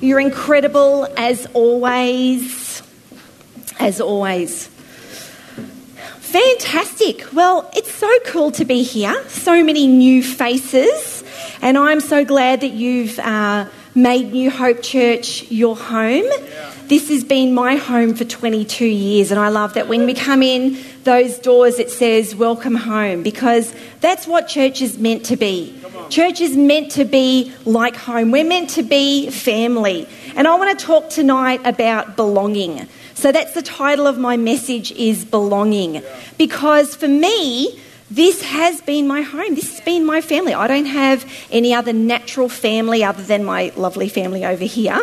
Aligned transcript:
You're 0.00 0.20
incredible 0.20 1.06
as 1.16 1.46
always. 1.54 2.82
As 3.78 4.00
always. 4.00 4.68
Fantastic. 6.20 7.32
Well, 7.32 7.70
it's 7.76 7.92
so 7.92 8.10
cool 8.26 8.50
to 8.52 8.64
be 8.64 8.82
here. 8.82 9.28
So 9.28 9.62
many 9.62 9.86
new 9.86 10.22
faces. 10.22 11.22
And 11.60 11.78
I'm 11.78 12.00
so 12.00 12.24
glad 12.24 12.62
that 12.62 12.72
you've 12.72 13.18
uh, 13.18 13.66
made 13.94 14.32
New 14.32 14.50
Hope 14.50 14.82
Church 14.82 15.50
your 15.50 15.76
home. 15.76 16.24
This 16.86 17.08
has 17.10 17.24
been 17.24 17.54
my 17.54 17.76
home 17.76 18.14
for 18.14 18.24
22 18.24 18.86
years, 18.86 19.30
and 19.30 19.38
I 19.38 19.48
love 19.48 19.74
that 19.74 19.88
when 19.88 20.06
we 20.06 20.14
come 20.14 20.42
in 20.42 20.78
those 21.04 21.38
doors, 21.38 21.78
it 21.78 21.90
says, 21.90 22.34
Welcome 22.34 22.74
home, 22.74 23.22
because 23.22 23.74
that's 24.00 24.26
what 24.26 24.48
church 24.48 24.80
is 24.80 24.98
meant 24.98 25.24
to 25.26 25.36
be. 25.36 25.78
Church 26.08 26.40
is 26.40 26.56
meant 26.56 26.90
to 26.92 27.04
be 27.04 27.52
like 27.64 27.96
home. 27.96 28.30
We're 28.30 28.44
meant 28.44 28.70
to 28.70 28.82
be 28.82 29.30
family. 29.30 30.06
And 30.36 30.48
I 30.48 30.54
want 30.56 30.78
to 30.78 30.84
talk 30.84 31.10
tonight 31.10 31.60
about 31.64 32.16
belonging. 32.16 32.88
So 33.14 33.30
that's 33.30 33.54
the 33.54 33.62
title 33.62 34.06
of 34.06 34.18
my 34.18 34.36
message 34.36 34.92
is 34.92 35.24
belonging. 35.24 36.02
Because 36.38 36.96
for 36.96 37.08
me, 37.08 37.78
this 38.14 38.42
has 38.42 38.82
been 38.82 39.06
my 39.06 39.22
home. 39.22 39.54
This 39.54 39.70
has 39.70 39.80
been 39.80 40.04
my 40.04 40.20
family. 40.20 40.52
I 40.52 40.66
don't 40.66 40.84
have 40.84 41.24
any 41.50 41.72
other 41.72 41.94
natural 41.94 42.48
family 42.48 43.02
other 43.02 43.22
than 43.22 43.42
my 43.42 43.72
lovely 43.74 44.10
family 44.10 44.44
over 44.44 44.64
here. 44.64 45.00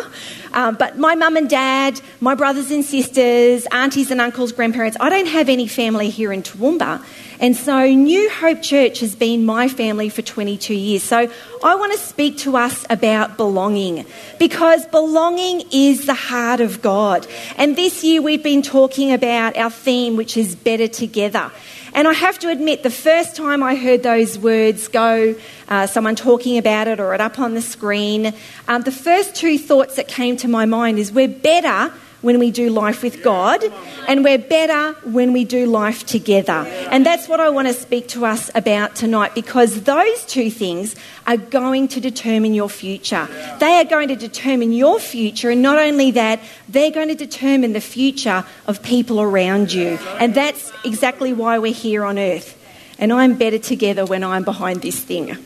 Um, 0.52 0.76
but 0.76 0.96
my 0.96 1.16
mum 1.16 1.36
and 1.36 1.50
dad, 1.50 2.00
my 2.20 2.36
brothers 2.36 2.70
and 2.70 2.84
sisters, 2.84 3.66
aunties 3.72 4.12
and 4.12 4.20
uncles, 4.20 4.52
grandparents, 4.52 4.96
I 5.00 5.08
don't 5.08 5.26
have 5.26 5.48
any 5.48 5.66
family 5.66 6.08
here 6.08 6.32
in 6.32 6.42
Toowoomba. 6.42 7.04
And 7.40 7.56
so 7.56 7.86
New 7.86 8.30
Hope 8.30 8.62
Church 8.62 9.00
has 9.00 9.16
been 9.16 9.44
my 9.44 9.66
family 9.66 10.08
for 10.08 10.22
22 10.22 10.74
years. 10.74 11.02
So 11.02 11.30
I 11.64 11.74
want 11.74 11.92
to 11.92 11.98
speak 11.98 12.38
to 12.38 12.56
us 12.56 12.84
about 12.90 13.36
belonging 13.36 14.04
because 14.38 14.86
belonging 14.86 15.62
is 15.72 16.06
the 16.06 16.14
heart 16.14 16.60
of 16.60 16.82
God. 16.82 17.26
And 17.56 17.76
this 17.76 18.04
year 18.04 18.22
we've 18.22 18.42
been 18.42 18.62
talking 18.62 19.12
about 19.12 19.56
our 19.56 19.70
theme, 19.70 20.16
which 20.16 20.36
is 20.36 20.54
better 20.54 20.86
together. 20.86 21.50
And 21.92 22.06
I 22.06 22.12
have 22.12 22.38
to 22.40 22.48
admit, 22.48 22.82
the 22.82 22.90
first 22.90 23.36
time 23.36 23.62
I 23.62 23.74
heard 23.74 24.02
those 24.02 24.38
words 24.38 24.88
go, 24.88 25.34
uh, 25.68 25.86
someone 25.86 26.14
talking 26.14 26.56
about 26.56 26.88
it 26.88 27.00
or 27.00 27.14
it 27.14 27.20
up 27.20 27.38
on 27.38 27.54
the 27.54 27.62
screen, 27.62 28.32
um, 28.68 28.82
the 28.82 28.92
first 28.92 29.34
two 29.34 29.58
thoughts 29.58 29.96
that 29.96 30.06
came 30.06 30.36
to 30.38 30.48
my 30.48 30.66
mind 30.66 30.98
is 30.98 31.10
we're 31.10 31.28
better 31.28 31.92
when 32.22 32.38
we 32.38 32.50
do 32.50 32.68
life 32.68 33.02
with 33.02 33.22
God, 33.22 33.62
and 34.06 34.22
we're 34.22 34.38
better 34.38 34.92
when 35.08 35.32
we 35.32 35.44
do 35.44 35.66
life 35.66 36.04
together. 36.04 36.64
And 36.90 37.04
that's 37.04 37.28
what 37.28 37.40
I 37.40 37.48
want 37.50 37.68
to 37.68 37.74
speak 37.74 38.08
to 38.08 38.26
us 38.26 38.50
about 38.54 38.94
tonight 38.94 39.34
because 39.34 39.82
those 39.82 40.24
two 40.26 40.50
things 40.50 40.96
are 41.26 41.36
going 41.36 41.88
to 41.88 42.00
determine 42.00 42.52
your 42.52 42.68
future. 42.68 43.26
They 43.58 43.78
are 43.80 43.84
going 43.84 44.08
to 44.08 44.16
determine 44.16 44.72
your 44.72 44.98
future, 45.00 45.50
and 45.50 45.62
not 45.62 45.78
only 45.78 46.10
that, 46.12 46.40
they're 46.68 46.90
going 46.90 47.08
to 47.08 47.14
determine 47.14 47.72
the 47.72 47.80
future 47.80 48.44
of 48.66 48.82
people 48.82 49.20
around 49.20 49.72
you. 49.72 49.98
And 50.18 50.34
that's 50.34 50.72
exactly 50.84 51.32
why 51.32 51.58
we're 51.58 51.72
here 51.72 52.04
on 52.04 52.18
earth. 52.18 52.56
And 52.98 53.12
I'm 53.12 53.34
better 53.34 53.58
together 53.58 54.04
when 54.04 54.22
I'm 54.22 54.44
behind 54.44 54.82
this 54.82 55.00
thing. 55.00 55.36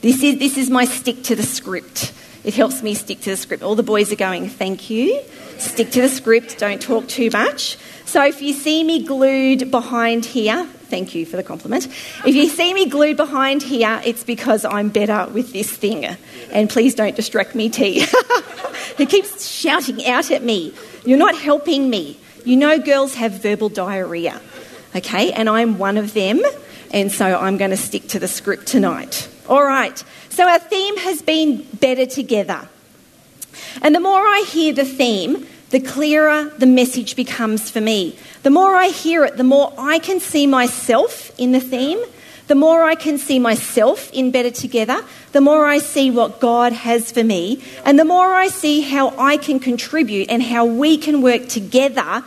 This 0.00 0.22
is, 0.22 0.38
this 0.38 0.58
is 0.58 0.68
my 0.68 0.84
stick 0.84 1.22
to 1.24 1.36
the 1.36 1.44
script. 1.44 2.12
It 2.44 2.54
helps 2.54 2.82
me 2.82 2.94
stick 2.94 3.20
to 3.22 3.30
the 3.30 3.36
script. 3.36 3.62
All 3.62 3.74
the 3.74 3.82
boys 3.82 4.12
are 4.12 4.16
going, 4.16 4.48
thank 4.48 4.90
you. 4.90 5.22
Stick 5.58 5.90
to 5.92 6.02
the 6.02 6.08
script, 6.08 6.58
don't 6.58 6.80
talk 6.80 7.08
too 7.08 7.30
much. 7.30 7.78
So 8.04 8.22
if 8.24 8.42
you 8.42 8.52
see 8.52 8.84
me 8.84 9.02
glued 9.02 9.70
behind 9.70 10.26
here, 10.26 10.66
thank 10.66 11.14
you 11.14 11.24
for 11.24 11.36
the 11.36 11.42
compliment. 11.42 11.86
If 12.26 12.34
you 12.34 12.48
see 12.48 12.74
me 12.74 12.86
glued 12.86 13.16
behind 13.16 13.62
here, 13.62 14.00
it's 14.04 14.24
because 14.24 14.64
I'm 14.64 14.90
better 14.90 15.26
with 15.32 15.52
this 15.52 15.70
thing. 15.70 16.04
And 16.52 16.68
please 16.68 16.94
don't 16.94 17.16
distract 17.16 17.54
me, 17.54 17.70
T. 17.70 18.04
he 18.98 19.06
keeps 19.06 19.46
shouting 19.46 20.04
out 20.06 20.30
at 20.30 20.42
me. 20.42 20.74
You're 21.06 21.18
not 21.18 21.36
helping 21.36 21.88
me. 21.88 22.18
You 22.44 22.56
know, 22.56 22.78
girls 22.78 23.14
have 23.14 23.40
verbal 23.40 23.70
diarrhea, 23.70 24.38
okay? 24.94 25.32
And 25.32 25.48
I'm 25.48 25.78
one 25.78 25.96
of 25.96 26.12
them. 26.12 26.42
And 26.92 27.10
so 27.10 27.38
I'm 27.38 27.56
going 27.56 27.70
to 27.70 27.76
stick 27.76 28.08
to 28.08 28.18
the 28.18 28.28
script 28.28 28.66
tonight. 28.66 29.28
All 29.48 29.64
right. 29.64 30.02
So 30.30 30.48
our 30.48 30.58
theme 30.58 30.96
has 30.98 31.22
been 31.22 31.62
better 31.74 32.06
together. 32.06 32.68
And 33.82 33.94
the 33.94 34.00
more 34.00 34.20
I 34.20 34.44
hear 34.48 34.72
the 34.72 34.84
theme, 34.84 35.46
the 35.70 35.80
clearer 35.80 36.50
the 36.58 36.66
message 36.66 37.16
becomes 37.16 37.70
for 37.70 37.80
me. 37.80 38.18
The 38.42 38.50
more 38.50 38.74
I 38.74 38.88
hear 38.88 39.24
it, 39.24 39.36
the 39.36 39.44
more 39.44 39.72
I 39.76 39.98
can 39.98 40.20
see 40.20 40.46
myself 40.46 41.32
in 41.38 41.52
the 41.52 41.60
theme. 41.60 42.02
The 42.46 42.54
more 42.54 42.82
I 42.82 42.94
can 42.94 43.16
see 43.16 43.38
myself 43.38 44.12
in 44.12 44.30
Better 44.30 44.50
Together, 44.50 45.02
the 45.32 45.40
more 45.40 45.64
I 45.64 45.78
see 45.78 46.10
what 46.10 46.40
God 46.40 46.74
has 46.74 47.10
for 47.10 47.24
me, 47.24 47.64
and 47.86 47.98
the 47.98 48.04
more 48.04 48.34
I 48.34 48.48
see 48.48 48.82
how 48.82 49.14
I 49.18 49.38
can 49.38 49.58
contribute 49.58 50.28
and 50.28 50.42
how 50.42 50.66
we 50.66 50.98
can 50.98 51.22
work 51.22 51.48
together 51.48 52.22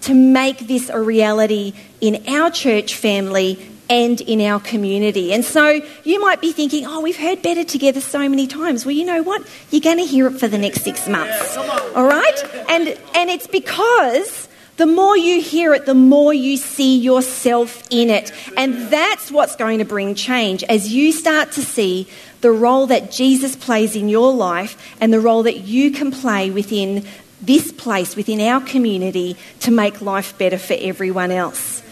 to 0.00 0.14
make 0.14 0.60
this 0.60 0.88
a 0.88 0.98
reality 0.98 1.74
in 2.00 2.24
our 2.26 2.50
church 2.50 2.94
family 2.94 3.58
and 3.90 4.20
in 4.20 4.40
our 4.40 4.60
community. 4.60 5.34
And 5.34 5.44
so 5.44 5.82
you 6.04 6.20
might 6.20 6.40
be 6.40 6.52
thinking, 6.52 6.86
oh, 6.86 7.00
we've 7.00 7.18
heard 7.18 7.42
better 7.42 7.64
together 7.64 8.00
so 8.00 8.28
many 8.28 8.46
times. 8.46 8.86
Well, 8.86 8.94
you 8.94 9.04
know 9.04 9.22
what? 9.22 9.42
You're 9.70 9.80
going 9.80 9.98
to 9.98 10.06
hear 10.06 10.28
it 10.28 10.38
for 10.38 10.46
the 10.46 10.56
next 10.56 10.82
six 10.82 11.08
months. 11.08 11.56
All 11.56 12.06
right? 12.06 12.44
And, 12.68 12.96
and 13.14 13.28
it's 13.28 13.48
because 13.48 14.48
the 14.76 14.86
more 14.86 15.16
you 15.16 15.42
hear 15.42 15.74
it, 15.74 15.86
the 15.86 15.94
more 15.94 16.32
you 16.32 16.56
see 16.56 16.98
yourself 16.98 17.82
in 17.90 18.10
it. 18.10 18.32
And 18.56 18.90
that's 18.90 19.30
what's 19.30 19.56
going 19.56 19.80
to 19.80 19.84
bring 19.84 20.14
change 20.14 20.62
as 20.64 20.92
you 20.92 21.10
start 21.10 21.52
to 21.52 21.62
see 21.62 22.08
the 22.42 22.52
role 22.52 22.86
that 22.86 23.10
Jesus 23.10 23.56
plays 23.56 23.96
in 23.96 24.08
your 24.08 24.32
life 24.32 24.96
and 25.00 25.12
the 25.12 25.20
role 25.20 25.42
that 25.42 25.58
you 25.58 25.90
can 25.90 26.12
play 26.12 26.50
within 26.50 27.04
this 27.42 27.72
place, 27.72 28.14
within 28.14 28.40
our 28.40 28.60
community, 28.60 29.36
to 29.60 29.70
make 29.70 30.00
life 30.00 30.38
better 30.38 30.58
for 30.58 30.76
everyone 30.78 31.30
else. 31.30 31.82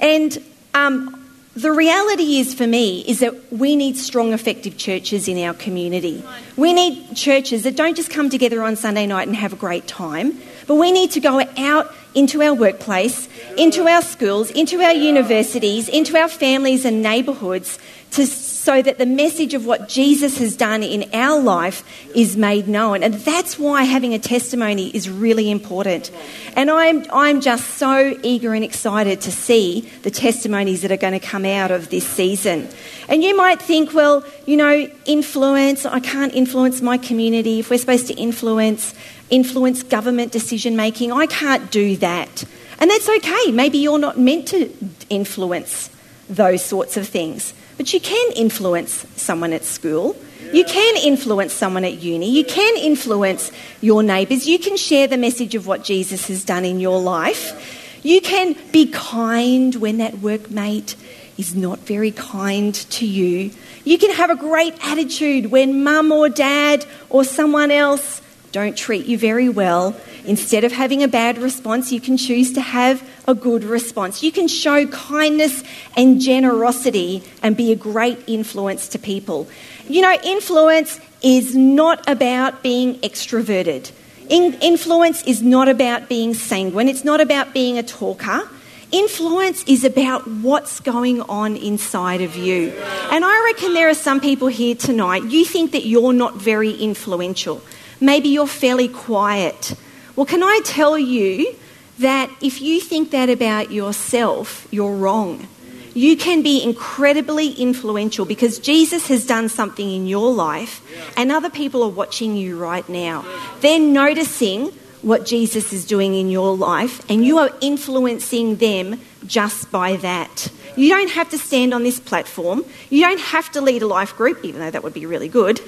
And 0.00 0.36
um, 0.74 1.15
the 1.56 1.72
reality 1.72 2.38
is 2.38 2.52
for 2.52 2.66
me 2.66 3.00
is 3.08 3.20
that 3.20 3.50
we 3.50 3.76
need 3.76 3.96
strong, 3.96 4.34
effective 4.34 4.76
churches 4.76 5.26
in 5.26 5.38
our 5.38 5.54
community. 5.54 6.22
We 6.56 6.74
need 6.74 7.16
churches 7.16 7.62
that 7.62 7.76
don't 7.76 7.96
just 7.96 8.10
come 8.10 8.28
together 8.28 8.62
on 8.62 8.76
Sunday 8.76 9.06
night 9.06 9.26
and 9.26 9.34
have 9.34 9.54
a 9.54 9.56
great 9.56 9.86
time, 9.86 10.38
but 10.66 10.74
we 10.74 10.92
need 10.92 11.12
to 11.12 11.20
go 11.20 11.40
out 11.56 11.94
into 12.16 12.42
our 12.42 12.54
workplace, 12.54 13.28
into 13.56 13.86
our 13.86 14.02
schools, 14.02 14.50
into 14.50 14.80
our 14.80 14.94
universities, 14.94 15.88
into 15.88 16.16
our 16.16 16.28
families 16.28 16.84
and 16.84 17.02
neighbourhoods 17.02 17.78
to 18.12 18.26
so 18.66 18.82
that 18.82 18.98
the 18.98 19.06
message 19.06 19.54
of 19.54 19.64
what 19.64 19.88
Jesus 19.88 20.38
has 20.38 20.56
done 20.56 20.82
in 20.82 21.08
our 21.12 21.40
life 21.40 21.84
is 22.16 22.36
made 22.36 22.66
known. 22.66 23.04
And 23.04 23.14
that's 23.14 23.60
why 23.60 23.84
having 23.84 24.12
a 24.12 24.18
testimony 24.18 24.88
is 24.88 25.08
really 25.08 25.52
important. 25.52 26.10
And 26.56 26.68
I'm, 26.68 27.06
I'm 27.12 27.40
just 27.40 27.74
so 27.74 28.18
eager 28.24 28.54
and 28.54 28.64
excited 28.64 29.20
to 29.20 29.30
see 29.30 29.88
the 30.02 30.10
testimonies 30.10 30.82
that 30.82 30.90
are 30.90 30.96
going 30.96 31.12
to 31.12 31.24
come 31.24 31.44
out 31.44 31.70
of 31.70 31.90
this 31.90 32.04
season. 32.04 32.68
And 33.08 33.22
you 33.22 33.36
might 33.36 33.62
think, 33.62 33.94
well, 33.94 34.24
you 34.46 34.56
know, 34.56 34.90
influence, 35.04 35.86
I 35.86 36.00
can't 36.00 36.34
influence 36.34 36.82
my 36.82 36.98
community. 36.98 37.60
If 37.60 37.70
we're 37.70 37.78
supposed 37.78 38.08
to 38.08 38.14
influence, 38.14 38.94
influence 39.30 39.82
government 39.82 40.32
decision 40.32 40.76
making, 40.76 41.12
I 41.12 41.26
can't 41.26 41.70
do 41.70 41.96
that. 41.96 42.44
And 42.78 42.90
that's 42.90 43.08
okay. 43.08 43.50
Maybe 43.52 43.78
you're 43.78 43.98
not 43.98 44.18
meant 44.18 44.48
to 44.48 44.72
influence 45.08 45.90
those 46.28 46.64
sorts 46.64 46.96
of 46.96 47.08
things. 47.08 47.54
But 47.76 47.92
you 47.92 48.00
can 48.00 48.32
influence 48.32 49.06
someone 49.16 49.52
at 49.52 49.64
school. 49.64 50.16
You 50.52 50.64
can 50.64 50.96
influence 50.96 51.52
someone 51.52 51.84
at 51.84 51.94
uni. 51.94 52.30
You 52.30 52.44
can 52.44 52.76
influence 52.76 53.50
your 53.80 54.02
neighbours. 54.02 54.46
You 54.46 54.58
can 54.58 54.76
share 54.76 55.06
the 55.06 55.16
message 55.16 55.54
of 55.54 55.66
what 55.66 55.84
Jesus 55.84 56.28
has 56.28 56.44
done 56.44 56.64
in 56.64 56.80
your 56.80 57.00
life. 57.00 58.00
You 58.02 58.20
can 58.20 58.56
be 58.72 58.86
kind 58.86 59.74
when 59.76 59.98
that 59.98 60.14
workmate 60.14 60.94
is 61.36 61.54
not 61.54 61.80
very 61.80 62.12
kind 62.12 62.74
to 62.74 63.06
you. 63.06 63.50
You 63.84 63.98
can 63.98 64.12
have 64.12 64.30
a 64.30 64.36
great 64.36 64.74
attitude 64.82 65.46
when 65.46 65.82
mum 65.82 66.12
or 66.12 66.28
dad 66.28 66.86
or 67.10 67.24
someone 67.24 67.70
else 67.70 68.22
don't 68.52 68.76
treat 68.76 69.06
you 69.06 69.18
very 69.18 69.48
well. 69.48 69.94
Instead 70.24 70.64
of 70.64 70.72
having 70.72 71.02
a 71.02 71.08
bad 71.08 71.38
response, 71.38 71.92
you 71.92 72.00
can 72.00 72.16
choose 72.16 72.52
to 72.54 72.60
have 72.60 73.08
a 73.28 73.34
good 73.34 73.64
response. 73.64 74.22
You 74.22 74.32
can 74.32 74.48
show 74.48 74.86
kindness 74.86 75.62
and 75.96 76.20
generosity 76.20 77.22
and 77.42 77.56
be 77.56 77.72
a 77.72 77.76
great 77.76 78.18
influence 78.26 78.88
to 78.88 78.98
people. 78.98 79.48
You 79.88 80.02
know, 80.02 80.16
influence 80.24 81.00
is 81.22 81.54
not 81.54 82.08
about 82.08 82.62
being 82.62 82.94
extroverted. 83.00 83.90
In- 84.28 84.54
influence 84.60 85.22
is 85.22 85.42
not 85.42 85.68
about 85.68 86.08
being 86.08 86.34
sanguine. 86.34 86.88
It's 86.88 87.04
not 87.04 87.20
about 87.20 87.52
being 87.52 87.78
a 87.78 87.82
talker. 87.82 88.48
Influence 88.92 89.64
is 89.64 89.84
about 89.84 90.28
what's 90.28 90.80
going 90.80 91.20
on 91.22 91.56
inside 91.56 92.20
of 92.20 92.36
you. 92.36 92.70
And 93.10 93.24
I 93.24 93.52
reckon 93.52 93.74
there 93.74 93.88
are 93.88 93.94
some 93.94 94.20
people 94.20 94.46
here 94.48 94.76
tonight, 94.76 95.24
you 95.24 95.44
think 95.44 95.72
that 95.72 95.86
you're 95.86 96.12
not 96.12 96.36
very 96.36 96.72
influential. 96.72 97.60
Maybe 98.00 98.28
you're 98.28 98.46
fairly 98.46 98.88
quiet. 98.88 99.74
Well, 100.14 100.26
can 100.26 100.42
I 100.42 100.60
tell 100.64 100.98
you 100.98 101.54
that 101.98 102.30
if 102.42 102.60
you 102.60 102.80
think 102.80 103.10
that 103.10 103.30
about 103.30 103.70
yourself, 103.70 104.66
you're 104.70 104.94
wrong. 104.94 105.48
you 105.96 106.14
can 106.14 106.42
be 106.42 106.62
incredibly 106.62 107.52
influential 107.52 108.26
because 108.26 108.58
Jesus 108.58 109.08
has 109.08 109.24
done 109.26 109.48
something 109.48 109.90
in 109.90 110.06
your 110.06 110.30
life 110.30 110.82
and 111.16 111.32
other 111.32 111.48
people 111.48 111.82
are 111.82 111.88
watching 111.88 112.36
you 112.36 112.58
right 112.58 112.86
now. 112.86 113.24
They're 113.60 113.80
noticing 113.80 114.72
what 115.00 115.24
Jesus 115.24 115.72
is 115.72 115.86
doing 115.86 116.14
in 116.14 116.28
your 116.28 116.54
life 116.54 117.00
and 117.08 117.24
you 117.24 117.38
are 117.38 117.50
influencing 117.62 118.56
them 118.56 119.00
just 119.26 119.72
by 119.72 119.96
that. 119.96 120.52
You 120.76 120.90
don't 120.90 121.10
have 121.12 121.30
to 121.30 121.38
stand 121.38 121.72
on 121.72 121.82
this 121.82 121.98
platform. 121.98 122.62
You 122.90 123.00
don't 123.00 123.20
have 123.20 123.50
to 123.52 123.62
lead 123.62 123.80
a 123.80 123.86
life 123.86 124.14
group, 124.18 124.44
even 124.44 124.60
though 124.60 124.70
that 124.70 124.82
would 124.82 124.92
be 124.92 125.06
really 125.06 125.28
good. 125.28 125.60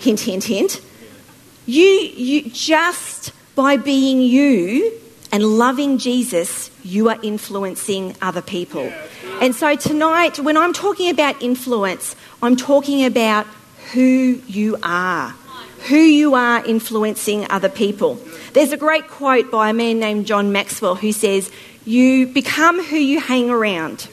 Hint, 0.00 0.18
hint, 0.18 0.44
hint. 0.44 0.80
You, 1.66 1.82
you 1.82 2.42
just 2.50 3.32
by 3.56 3.76
being 3.76 4.20
you 4.20 4.92
and 5.32 5.42
loving 5.42 5.98
Jesus, 5.98 6.70
you 6.84 7.08
are 7.08 7.18
influencing 7.22 8.14
other 8.22 8.42
people. 8.42 8.92
And 9.40 9.54
so 9.54 9.74
tonight, 9.74 10.38
when 10.38 10.56
I'm 10.56 10.72
talking 10.72 11.10
about 11.10 11.42
influence, 11.42 12.14
I'm 12.40 12.54
talking 12.54 13.04
about 13.04 13.46
who 13.92 14.40
you 14.46 14.78
are, 14.82 15.30
who 15.88 15.96
you 15.96 16.34
are 16.34 16.64
influencing 16.64 17.50
other 17.50 17.68
people. 17.68 18.20
There's 18.52 18.72
a 18.72 18.76
great 18.76 19.08
quote 19.08 19.50
by 19.50 19.70
a 19.70 19.74
man 19.74 19.98
named 19.98 20.26
John 20.26 20.52
Maxwell 20.52 20.94
who 20.94 21.10
says, 21.10 21.50
You 21.84 22.28
become 22.28 22.82
who 22.84 22.96
you 22.96 23.20
hang 23.20 23.50
around. 23.50 24.08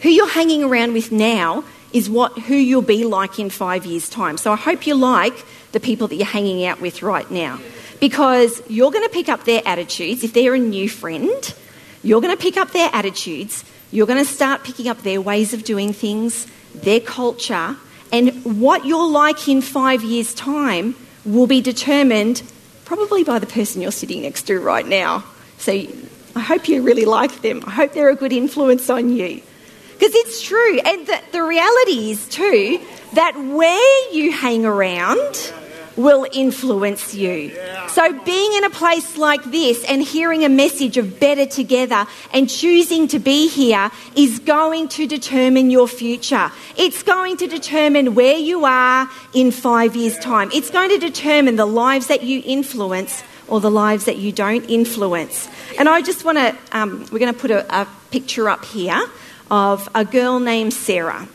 Who 0.00 0.08
you're 0.08 0.28
hanging 0.30 0.62
around 0.62 0.92
with 0.92 1.10
now 1.10 1.64
is 1.92 2.10
what 2.10 2.38
who 2.38 2.54
you'll 2.54 2.82
be 2.82 3.04
like 3.04 3.38
in 3.38 3.50
five 3.50 3.86
years' 3.86 4.08
time. 4.08 4.36
So 4.36 4.52
I 4.52 4.56
hope 4.56 4.86
you 4.86 4.94
like 4.94 5.44
the 5.72 5.80
people 5.80 6.08
that 6.08 6.16
you're 6.16 6.26
hanging 6.26 6.64
out 6.64 6.80
with 6.80 7.02
right 7.02 7.30
now 7.30 7.60
because 8.00 8.62
you're 8.68 8.90
going 8.90 9.04
to 9.04 9.12
pick 9.12 9.28
up 9.28 9.44
their 9.44 9.62
attitudes. 9.64 10.22
If 10.24 10.32
they're 10.32 10.54
a 10.54 10.58
new 10.58 10.88
friend, 10.88 11.54
you're 12.02 12.20
going 12.20 12.36
to 12.36 12.40
pick 12.40 12.56
up 12.56 12.72
their 12.72 12.90
attitudes. 12.92 13.64
You're 13.90 14.06
going 14.06 14.24
to 14.24 14.30
start 14.30 14.64
picking 14.64 14.88
up 14.88 15.02
their 15.02 15.20
ways 15.20 15.54
of 15.54 15.64
doing 15.64 15.92
things, 15.92 16.46
their 16.74 17.00
culture, 17.00 17.76
and 18.12 18.60
what 18.60 18.84
you're 18.86 19.08
like 19.08 19.48
in 19.48 19.60
five 19.60 20.02
years' 20.02 20.34
time 20.34 20.94
will 21.24 21.46
be 21.46 21.60
determined 21.60 22.42
probably 22.84 23.22
by 23.24 23.38
the 23.38 23.46
person 23.46 23.82
you're 23.82 23.92
sitting 23.92 24.22
next 24.22 24.42
to 24.44 24.58
right 24.60 24.86
now. 24.86 25.24
So 25.58 25.72
I 26.34 26.40
hope 26.40 26.68
you 26.68 26.82
really 26.82 27.04
like 27.04 27.42
them. 27.42 27.62
I 27.66 27.70
hope 27.70 27.92
they're 27.92 28.08
a 28.08 28.16
good 28.16 28.32
influence 28.32 28.88
on 28.88 29.10
you. 29.10 29.42
Because 29.98 30.14
it's 30.14 30.42
true. 30.42 30.78
And 30.78 31.06
the, 31.06 31.20
the 31.32 31.42
reality 31.42 32.10
is, 32.10 32.28
too, 32.28 32.80
that 33.14 33.36
where 33.36 34.14
you 34.14 34.30
hang 34.30 34.64
around 34.64 35.52
will 35.96 36.24
influence 36.32 37.14
you. 37.14 37.50
So, 37.88 38.12
being 38.22 38.52
in 38.52 38.64
a 38.64 38.70
place 38.70 39.16
like 39.16 39.42
this 39.44 39.84
and 39.84 40.00
hearing 40.00 40.44
a 40.44 40.48
message 40.48 40.96
of 40.96 41.18
better 41.18 41.44
together 41.44 42.06
and 42.32 42.48
choosing 42.48 43.08
to 43.08 43.18
be 43.18 43.48
here 43.48 43.90
is 44.14 44.38
going 44.38 44.88
to 44.90 45.08
determine 45.08 45.70
your 45.70 45.88
future. 45.88 46.52
It's 46.76 47.02
going 47.02 47.36
to 47.38 47.48
determine 47.48 48.14
where 48.14 48.38
you 48.38 48.64
are 48.64 49.10
in 49.34 49.50
five 49.50 49.96
years' 49.96 50.18
time. 50.18 50.50
It's 50.54 50.70
going 50.70 50.90
to 50.90 50.98
determine 50.98 51.56
the 51.56 51.66
lives 51.66 52.06
that 52.06 52.22
you 52.22 52.40
influence 52.44 53.24
or 53.48 53.60
the 53.60 53.70
lives 53.70 54.04
that 54.04 54.18
you 54.18 54.30
don't 54.30 54.64
influence. 54.70 55.48
And 55.76 55.88
I 55.88 56.02
just 56.02 56.24
want 56.24 56.38
to, 56.38 56.56
um, 56.70 57.00
we're 57.10 57.18
going 57.18 57.34
to 57.34 57.38
put 57.38 57.50
a, 57.50 57.66
a 57.74 57.88
picture 58.10 58.48
up 58.48 58.64
here 58.64 59.02
of 59.50 59.88
a 59.94 60.04
girl 60.04 60.40
named 60.40 60.72
Sarah. 60.72 61.28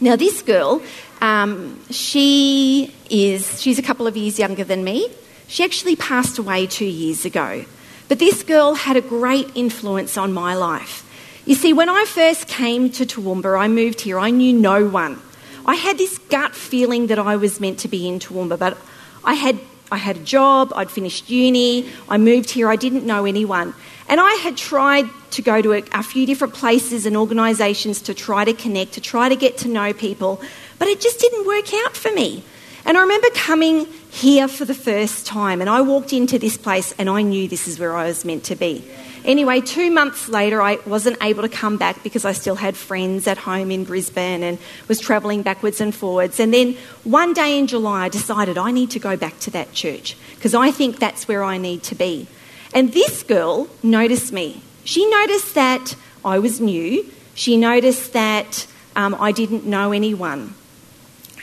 Now, 0.00 0.16
this 0.16 0.42
girl 0.42 0.82
um, 1.20 1.80
she 1.90 2.94
is, 3.10 3.60
she's 3.60 3.78
a 3.78 3.82
couple 3.82 4.06
of 4.06 4.16
years 4.16 4.38
younger 4.38 4.64
than 4.64 4.84
me. 4.84 5.08
She 5.48 5.64
actually 5.64 5.96
passed 5.96 6.38
away 6.38 6.66
two 6.66 6.84
years 6.84 7.24
ago. 7.24 7.64
But 8.08 8.18
this 8.18 8.42
girl 8.42 8.74
had 8.74 8.96
a 8.96 9.00
great 9.00 9.50
influence 9.54 10.16
on 10.16 10.32
my 10.32 10.54
life. 10.54 11.04
You 11.44 11.54
see, 11.54 11.72
when 11.72 11.88
I 11.88 12.04
first 12.04 12.46
came 12.46 12.90
to 12.90 13.06
Toowoomba, 13.06 13.58
I 13.58 13.68
moved 13.68 14.02
here, 14.02 14.18
I 14.18 14.30
knew 14.30 14.52
no 14.52 14.86
one. 14.86 15.20
I 15.66 15.74
had 15.74 15.98
this 15.98 16.18
gut 16.18 16.54
feeling 16.54 17.08
that 17.08 17.18
I 17.18 17.36
was 17.36 17.60
meant 17.60 17.80
to 17.80 17.88
be 17.88 18.08
in 18.08 18.18
Toowoomba, 18.18 18.58
but 18.58 18.78
I 19.24 19.34
had, 19.34 19.58
I 19.90 19.96
had 19.96 20.16
a 20.16 20.20
job, 20.20 20.72
I'd 20.74 20.90
finished 20.90 21.30
uni, 21.30 21.88
I 22.08 22.18
moved 22.18 22.50
here, 22.50 22.68
I 22.68 22.76
didn't 22.76 23.04
know 23.04 23.24
anyone. 23.24 23.74
And 24.08 24.20
I 24.20 24.34
had 24.34 24.56
tried 24.56 25.06
to 25.32 25.42
go 25.42 25.60
to 25.60 25.74
a, 25.74 25.82
a 25.92 26.02
few 26.02 26.26
different 26.26 26.54
places 26.54 27.06
and 27.06 27.16
organisations 27.16 28.02
to 28.02 28.14
try 28.14 28.44
to 28.44 28.52
connect, 28.52 28.92
to 28.94 29.00
try 29.00 29.28
to 29.28 29.36
get 29.36 29.58
to 29.58 29.68
know 29.68 29.92
people, 29.92 30.40
but 30.78 30.88
it 30.88 31.00
just 31.00 31.20
didn't 31.20 31.46
work 31.46 31.72
out 31.84 31.96
for 31.96 32.12
me. 32.12 32.42
And 32.84 32.96
I 32.96 33.02
remember 33.02 33.28
coming 33.34 33.86
here 34.10 34.48
for 34.48 34.64
the 34.64 34.74
first 34.74 35.26
time, 35.26 35.60
and 35.60 35.68
I 35.68 35.82
walked 35.82 36.12
into 36.12 36.38
this 36.38 36.56
place 36.56 36.92
and 36.98 37.10
I 37.10 37.22
knew 37.22 37.46
this 37.48 37.68
is 37.68 37.78
where 37.78 37.94
I 37.94 38.06
was 38.06 38.24
meant 38.24 38.44
to 38.44 38.56
be. 38.56 38.82
Anyway, 39.28 39.60
two 39.60 39.90
months 39.90 40.26
later, 40.30 40.62
I 40.62 40.78
wasn't 40.86 41.22
able 41.22 41.42
to 41.42 41.50
come 41.50 41.76
back 41.76 42.02
because 42.02 42.24
I 42.24 42.32
still 42.32 42.54
had 42.54 42.78
friends 42.78 43.26
at 43.26 43.36
home 43.36 43.70
in 43.70 43.84
Brisbane 43.84 44.42
and 44.42 44.56
was 44.88 44.98
travelling 44.98 45.42
backwards 45.42 45.82
and 45.82 45.94
forwards. 45.94 46.40
And 46.40 46.52
then 46.52 46.78
one 47.04 47.34
day 47.34 47.58
in 47.58 47.66
July, 47.66 48.06
I 48.06 48.08
decided 48.08 48.56
I 48.56 48.70
need 48.70 48.90
to 48.92 48.98
go 48.98 49.18
back 49.18 49.38
to 49.40 49.50
that 49.50 49.74
church 49.74 50.16
because 50.36 50.54
I 50.54 50.70
think 50.70 50.98
that's 50.98 51.28
where 51.28 51.44
I 51.44 51.58
need 51.58 51.82
to 51.84 51.94
be. 51.94 52.26
And 52.72 52.94
this 52.94 53.22
girl 53.22 53.68
noticed 53.82 54.32
me. 54.32 54.62
She 54.84 55.04
noticed 55.10 55.54
that 55.54 55.94
I 56.24 56.38
was 56.38 56.58
new, 56.58 57.04
she 57.34 57.58
noticed 57.58 58.14
that 58.14 58.66
um, 58.96 59.14
I 59.20 59.32
didn't 59.32 59.66
know 59.66 59.92
anyone. 59.92 60.54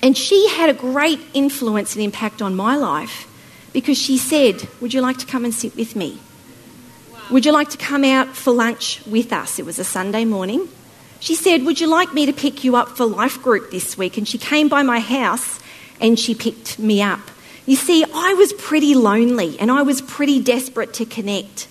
And 0.01 0.17
she 0.17 0.49
had 0.49 0.71
a 0.71 0.73
great 0.73 1.19
influence 1.35 1.93
and 1.93 2.03
impact 2.03 2.41
on 2.41 2.55
my 2.55 2.75
life 2.75 3.27
because 3.73 3.97
she 3.99 4.17
said, 4.17 4.67
Would 4.81 4.95
you 4.95 5.01
like 5.01 5.17
to 5.19 5.27
come 5.27 5.45
and 5.45 5.53
sit 5.53 5.75
with 5.75 5.95
me? 5.95 6.19
Would 7.31 7.43
you 7.43 7.51
like 7.51 7.69
to 7.69 7.77
come 7.77 8.03
out 8.03 8.35
for 8.35 8.53
lunch 8.53 9.01
with 9.07 9.33
us? 9.33 9.57
It 9.57 9.65
was 9.65 9.79
a 9.79 9.83
Sunday 9.83 10.25
morning. 10.25 10.69
She 11.19 11.33
said, 11.33 11.63
Would 11.63 11.81
you 11.81 11.87
like 11.87 12.13
me 12.13 12.27
to 12.27 12.33
pick 12.33 12.63
you 12.63 12.75
up 12.75 12.89
for 12.89 13.05
life 13.05 13.41
group 13.41 13.71
this 13.71 13.97
week? 13.97 14.17
And 14.17 14.27
she 14.27 14.37
came 14.37 14.69
by 14.69 14.83
my 14.83 14.99
house 14.99 15.59
and 15.99 16.19
she 16.19 16.35
picked 16.35 16.77
me 16.77 17.01
up. 17.01 17.19
You 17.65 17.75
see, 17.75 18.03
I 18.03 18.35
was 18.35 18.53
pretty 18.53 18.93
lonely 18.93 19.57
and 19.59 19.71
I 19.71 19.81
was 19.81 20.03
pretty 20.03 20.39
desperate 20.39 20.93
to 20.95 21.05
connect. 21.05 21.67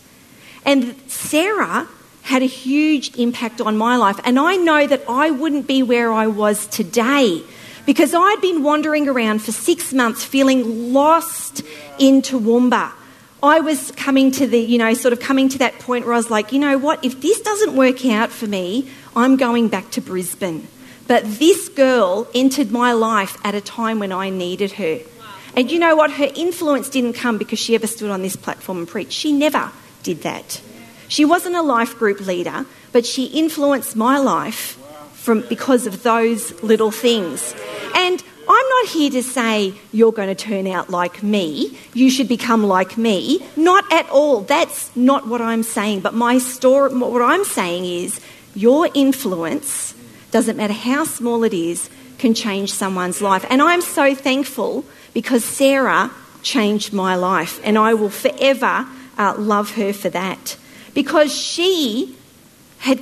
And 0.65 0.97
Sarah 1.07 1.87
had 2.23 2.43
a 2.43 2.47
huge 2.47 3.17
impact 3.17 3.61
on 3.61 3.77
my 3.77 3.97
life. 3.97 4.19
And 4.25 4.41
I 4.41 4.57
know 4.57 4.87
that 4.89 5.05
I 5.09 5.31
wouldn't 5.31 5.69
be 5.69 5.85
where 5.85 6.13
I 6.13 6.27
was 6.27 6.67
today 6.67 7.43
because 7.87 8.13
I'd 8.13 8.41
been 8.41 8.65
wandering 8.65 9.09
around 9.09 9.41
for 9.41 9.53
six 9.53 9.93
months 9.93 10.25
feeling 10.25 10.93
lost 10.93 11.63
in 12.01 12.23
Toowoomba. 12.23 12.91
I 13.45 13.61
was 13.61 13.91
coming 13.91 14.31
to 14.33 14.47
the, 14.47 14.59
you 14.59 14.79
know, 14.79 14.95
sort 14.95 15.13
of 15.13 15.21
coming 15.21 15.51
to 15.51 15.59
that 15.59 15.79
point 15.79 16.07
where 16.07 16.15
I 16.15 16.17
was 16.17 16.31
like, 16.31 16.51
you 16.51 16.59
know 16.59 16.79
what, 16.79 17.05
if 17.05 17.21
this 17.21 17.43
doesn't 17.43 17.77
work 17.77 18.07
out 18.07 18.31
for 18.31 18.47
me, 18.47 18.89
I'm 19.15 19.37
going 19.37 19.69
back 19.69 19.91
to 19.93 20.01
Brisbane. 20.01 20.67
But 21.07 21.25
this 21.39 21.69
girl 21.69 22.27
entered 22.35 22.71
my 22.71 22.93
life 22.93 23.37
at 23.45 23.55
a 23.55 23.61
time 23.61 23.99
when 23.99 24.13
I 24.13 24.31
needed 24.31 24.73
her. 24.73 25.01
And 25.55 25.71
you 25.71 25.79
know 25.79 25.95
what? 25.95 26.13
Her 26.13 26.31
influence 26.35 26.89
didn't 26.89 27.13
come 27.13 27.37
because 27.37 27.59
she 27.59 27.75
ever 27.75 27.87
stood 27.87 28.11
on 28.11 28.23
this 28.23 28.35
platform 28.35 28.79
and 28.79 28.89
preached. 28.89 29.13
She 29.13 29.31
never 29.31 29.71
did 30.03 30.23
that. 30.23 30.63
She 31.09 31.27
wasn't 31.27 31.55
a 31.55 31.63
life 31.63 31.99
group 31.99 32.21
leader, 32.21 32.65
but 32.93 33.05
she 33.05 33.27
influenced 33.27 33.95
my 33.95 34.17
life 34.17 34.81
from, 35.13 35.43
because 35.43 35.87
of 35.87 36.03
those 36.03 36.63
little 36.63 36.91
things. 36.91 37.55
And 37.95 38.25
I'm 38.49 38.69
not 38.69 38.87
here 38.89 39.11
to 39.11 39.23
say 39.23 39.75
you're 39.93 40.13
going 40.13 40.29
to 40.29 40.35
turn 40.35 40.67
out 40.67 40.91
like 40.91 41.23
me, 41.23 41.79
you 41.93 42.11
should 42.11 42.29
become 42.29 42.65
like 42.65 42.97
me. 42.97 43.47
Not 43.57 43.91
at 43.93 44.09
all. 44.11 44.41
That's 44.41 44.95
not 44.97 45.27
what 45.27 45.41
I'm 45.41 45.63
saying. 45.63 46.01
But 46.01 46.15
my 46.15 46.39
story, 46.39 46.95
what 46.95 47.23
I'm 47.23 47.45
saying 47.45 47.85
is 47.85 48.21
your 48.55 48.89
influence, 48.95 49.95
doesn't 50.31 50.57
matter 50.57 50.73
how 50.73 51.05
small 51.05 51.45
it 51.45 51.55
is, 51.55 51.89
can 52.19 52.35
change 52.35 52.73
someone's 52.73 53.21
life. 53.21 53.45
And 53.51 53.61
I'm 53.61 53.81
so 53.81 54.15
thankful 54.15 54.85
because 55.13 55.45
Sarah 55.45 56.11
changed 56.43 56.93
my 56.93 57.17
life, 57.17 57.61
and 57.65 57.79
I 57.79 57.95
will 57.95 58.11
forever 58.11 58.87
uh, 59.19 59.35
love 59.39 59.73
her 59.73 59.93
for 59.93 60.11
that. 60.11 60.57
Because 60.93 61.35
she 61.35 62.17
had 62.79 63.01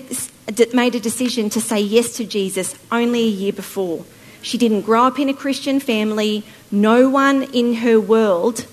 made 0.73 0.95
a 0.95 1.01
decision 1.01 1.51
to 1.51 1.61
say 1.61 1.81
yes 1.81 2.17
to 2.17 2.25
Jesus 2.25 2.75
only 2.91 3.21
a 3.21 3.29
year 3.29 3.53
before. 3.53 4.05
She 4.43 4.59
didn't 4.59 4.83
grow 4.83 5.05
up 5.05 5.19
in 5.19 5.29
a 5.29 5.35
Christian 5.35 5.81
family. 5.81 6.45
No 6.71 7.09
one 7.09 7.45
in 7.55 7.75
her 7.75 8.01
world 8.01 8.67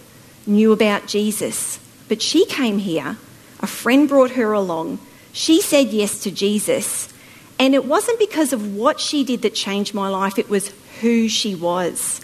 knew 0.45 0.71
about 0.71 1.07
Jesus. 1.07 1.79
But 2.07 2.21
she 2.21 2.45
came 2.45 2.79
here. 2.79 3.17
A 3.61 3.67
friend 3.67 4.09
brought 4.09 4.31
her 4.31 4.51
along. 4.51 4.99
She 5.31 5.61
said 5.61 5.89
yes 5.89 6.23
to 6.23 6.31
Jesus. 6.31 7.13
And 7.59 7.75
it 7.75 7.85
wasn't 7.85 8.19
because 8.19 8.51
of 8.51 8.75
what 8.75 8.99
she 8.99 9.23
did 9.23 9.41
that 9.43 9.53
changed 9.53 9.93
my 9.93 10.09
life, 10.09 10.39
it 10.39 10.49
was 10.49 10.71
who 11.01 11.27
she 11.27 11.55
was. 11.55 12.21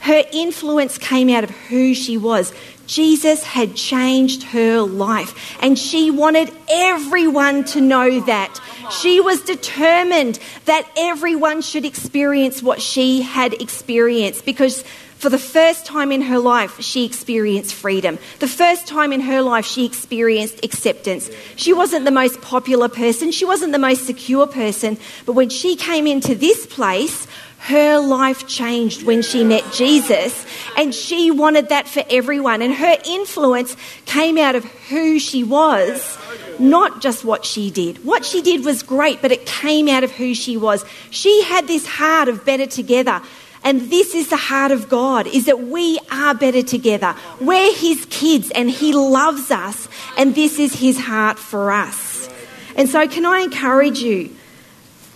Her 0.00 0.22
influence 0.32 0.98
came 0.98 1.28
out 1.28 1.44
of 1.44 1.50
who 1.50 1.92
she 1.94 2.16
was. 2.16 2.52
Jesus 2.86 3.42
had 3.42 3.74
changed 3.74 4.42
her 4.44 4.80
life, 4.80 5.56
and 5.60 5.78
she 5.78 6.10
wanted 6.10 6.52
everyone 6.68 7.64
to 7.64 7.80
know 7.80 8.20
that. 8.20 8.60
She 8.90 9.20
was 9.20 9.42
determined 9.42 10.38
that 10.66 10.88
everyone 10.96 11.62
should 11.62 11.84
experience 11.84 12.62
what 12.62 12.80
she 12.80 13.22
had 13.22 13.60
experienced 13.60 14.44
because 14.44 14.84
for 15.16 15.30
the 15.30 15.38
first 15.38 15.86
time 15.86 16.12
in 16.12 16.20
her 16.20 16.38
life, 16.38 16.80
she 16.82 17.06
experienced 17.06 17.74
freedom. 17.74 18.18
The 18.38 18.48
first 18.48 18.86
time 18.86 19.14
in 19.14 19.22
her 19.22 19.40
life, 19.40 19.64
she 19.64 19.86
experienced 19.86 20.62
acceptance. 20.62 21.30
She 21.56 21.72
wasn't 21.72 22.04
the 22.04 22.10
most 22.10 22.42
popular 22.42 22.88
person, 22.88 23.32
she 23.32 23.46
wasn't 23.46 23.72
the 23.72 23.78
most 23.78 24.06
secure 24.06 24.46
person, 24.46 24.98
but 25.24 25.32
when 25.32 25.48
she 25.48 25.74
came 25.74 26.06
into 26.06 26.34
this 26.34 26.66
place, 26.66 27.26
her 27.66 27.98
life 27.98 28.46
changed 28.46 29.02
when 29.02 29.22
she 29.22 29.42
met 29.42 29.64
Jesus, 29.72 30.46
and 30.76 30.94
she 30.94 31.32
wanted 31.32 31.70
that 31.70 31.88
for 31.88 32.04
everyone. 32.08 32.62
And 32.62 32.72
her 32.72 32.96
influence 33.04 33.76
came 34.04 34.38
out 34.38 34.54
of 34.54 34.64
who 34.88 35.18
she 35.18 35.42
was, 35.42 36.16
not 36.60 37.00
just 37.02 37.24
what 37.24 37.44
she 37.44 37.72
did. 37.72 38.04
What 38.04 38.24
she 38.24 38.40
did 38.40 38.64
was 38.64 38.84
great, 38.84 39.20
but 39.20 39.32
it 39.32 39.46
came 39.46 39.88
out 39.88 40.04
of 40.04 40.12
who 40.12 40.32
she 40.32 40.56
was. 40.56 40.84
She 41.10 41.42
had 41.42 41.66
this 41.66 41.84
heart 41.88 42.28
of 42.28 42.44
better 42.44 42.66
together. 42.66 43.20
And 43.64 43.90
this 43.90 44.14
is 44.14 44.28
the 44.30 44.36
heart 44.36 44.70
of 44.70 44.88
God 44.88 45.26
is 45.26 45.46
that 45.46 45.60
we 45.60 45.98
are 46.12 46.36
better 46.36 46.62
together. 46.62 47.16
We're 47.40 47.74
his 47.74 48.06
kids 48.10 48.52
and 48.52 48.70
he 48.70 48.92
loves 48.92 49.50
us 49.50 49.88
and 50.16 50.36
this 50.36 50.60
is 50.60 50.72
his 50.72 51.00
heart 51.00 51.36
for 51.36 51.72
us. 51.72 52.28
And 52.76 52.88
so 52.88 53.08
can 53.08 53.26
I 53.26 53.40
encourage 53.40 53.98
you 53.98 54.30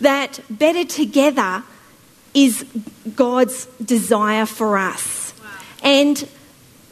that 0.01 0.41
better 0.51 0.85
together 0.85 1.63
is 2.35 2.65
God's 3.17 3.67
desire 3.85 4.47
for 4.47 4.79
us. 4.79 5.35
And 5.83 6.29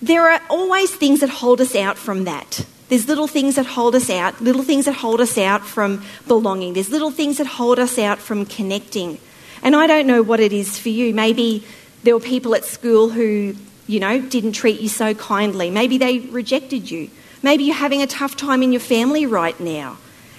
there 0.00 0.30
are 0.30 0.40
always 0.48 0.94
things 0.94 1.20
that 1.20 1.28
hold 1.28 1.60
us 1.60 1.74
out 1.74 1.98
from 1.98 2.24
that. 2.24 2.64
There's 2.88 3.06
little 3.06 3.26
things 3.26 3.56
that 3.56 3.66
hold 3.66 3.94
us 3.94 4.08
out, 4.08 4.40
little 4.40 4.62
things 4.62 4.86
that 4.86 4.94
hold 4.94 5.20
us 5.20 5.36
out 5.36 5.66
from 5.66 6.02
belonging. 6.26 6.72
There's 6.72 6.90
little 6.90 7.10
things 7.10 7.38
that 7.38 7.46
hold 7.46 7.78
us 7.78 7.98
out 7.98 8.18
from 8.18 8.46
connecting. 8.46 9.18
And 9.62 9.76
I 9.76 9.86
don't 9.86 10.06
know 10.06 10.22
what 10.22 10.40
it 10.40 10.52
is 10.52 10.78
for 10.78 10.88
you. 10.88 11.12
Maybe 11.12 11.64
there 12.02 12.14
were 12.14 12.20
people 12.20 12.54
at 12.54 12.64
school 12.64 13.10
who, 13.10 13.54
you 13.86 14.00
know, 14.00 14.20
didn't 14.20 14.52
treat 14.52 14.80
you 14.80 14.88
so 14.88 15.14
kindly. 15.14 15.70
Maybe 15.70 15.98
they 15.98 16.20
rejected 16.20 16.90
you. 16.90 17.10
Maybe 17.42 17.64
you're 17.64 17.76
having 17.76 18.02
a 18.02 18.06
tough 18.06 18.36
time 18.36 18.62
in 18.62 18.72
your 18.72 18.80
family 18.80 19.26
right 19.26 19.58
now. 19.60 19.98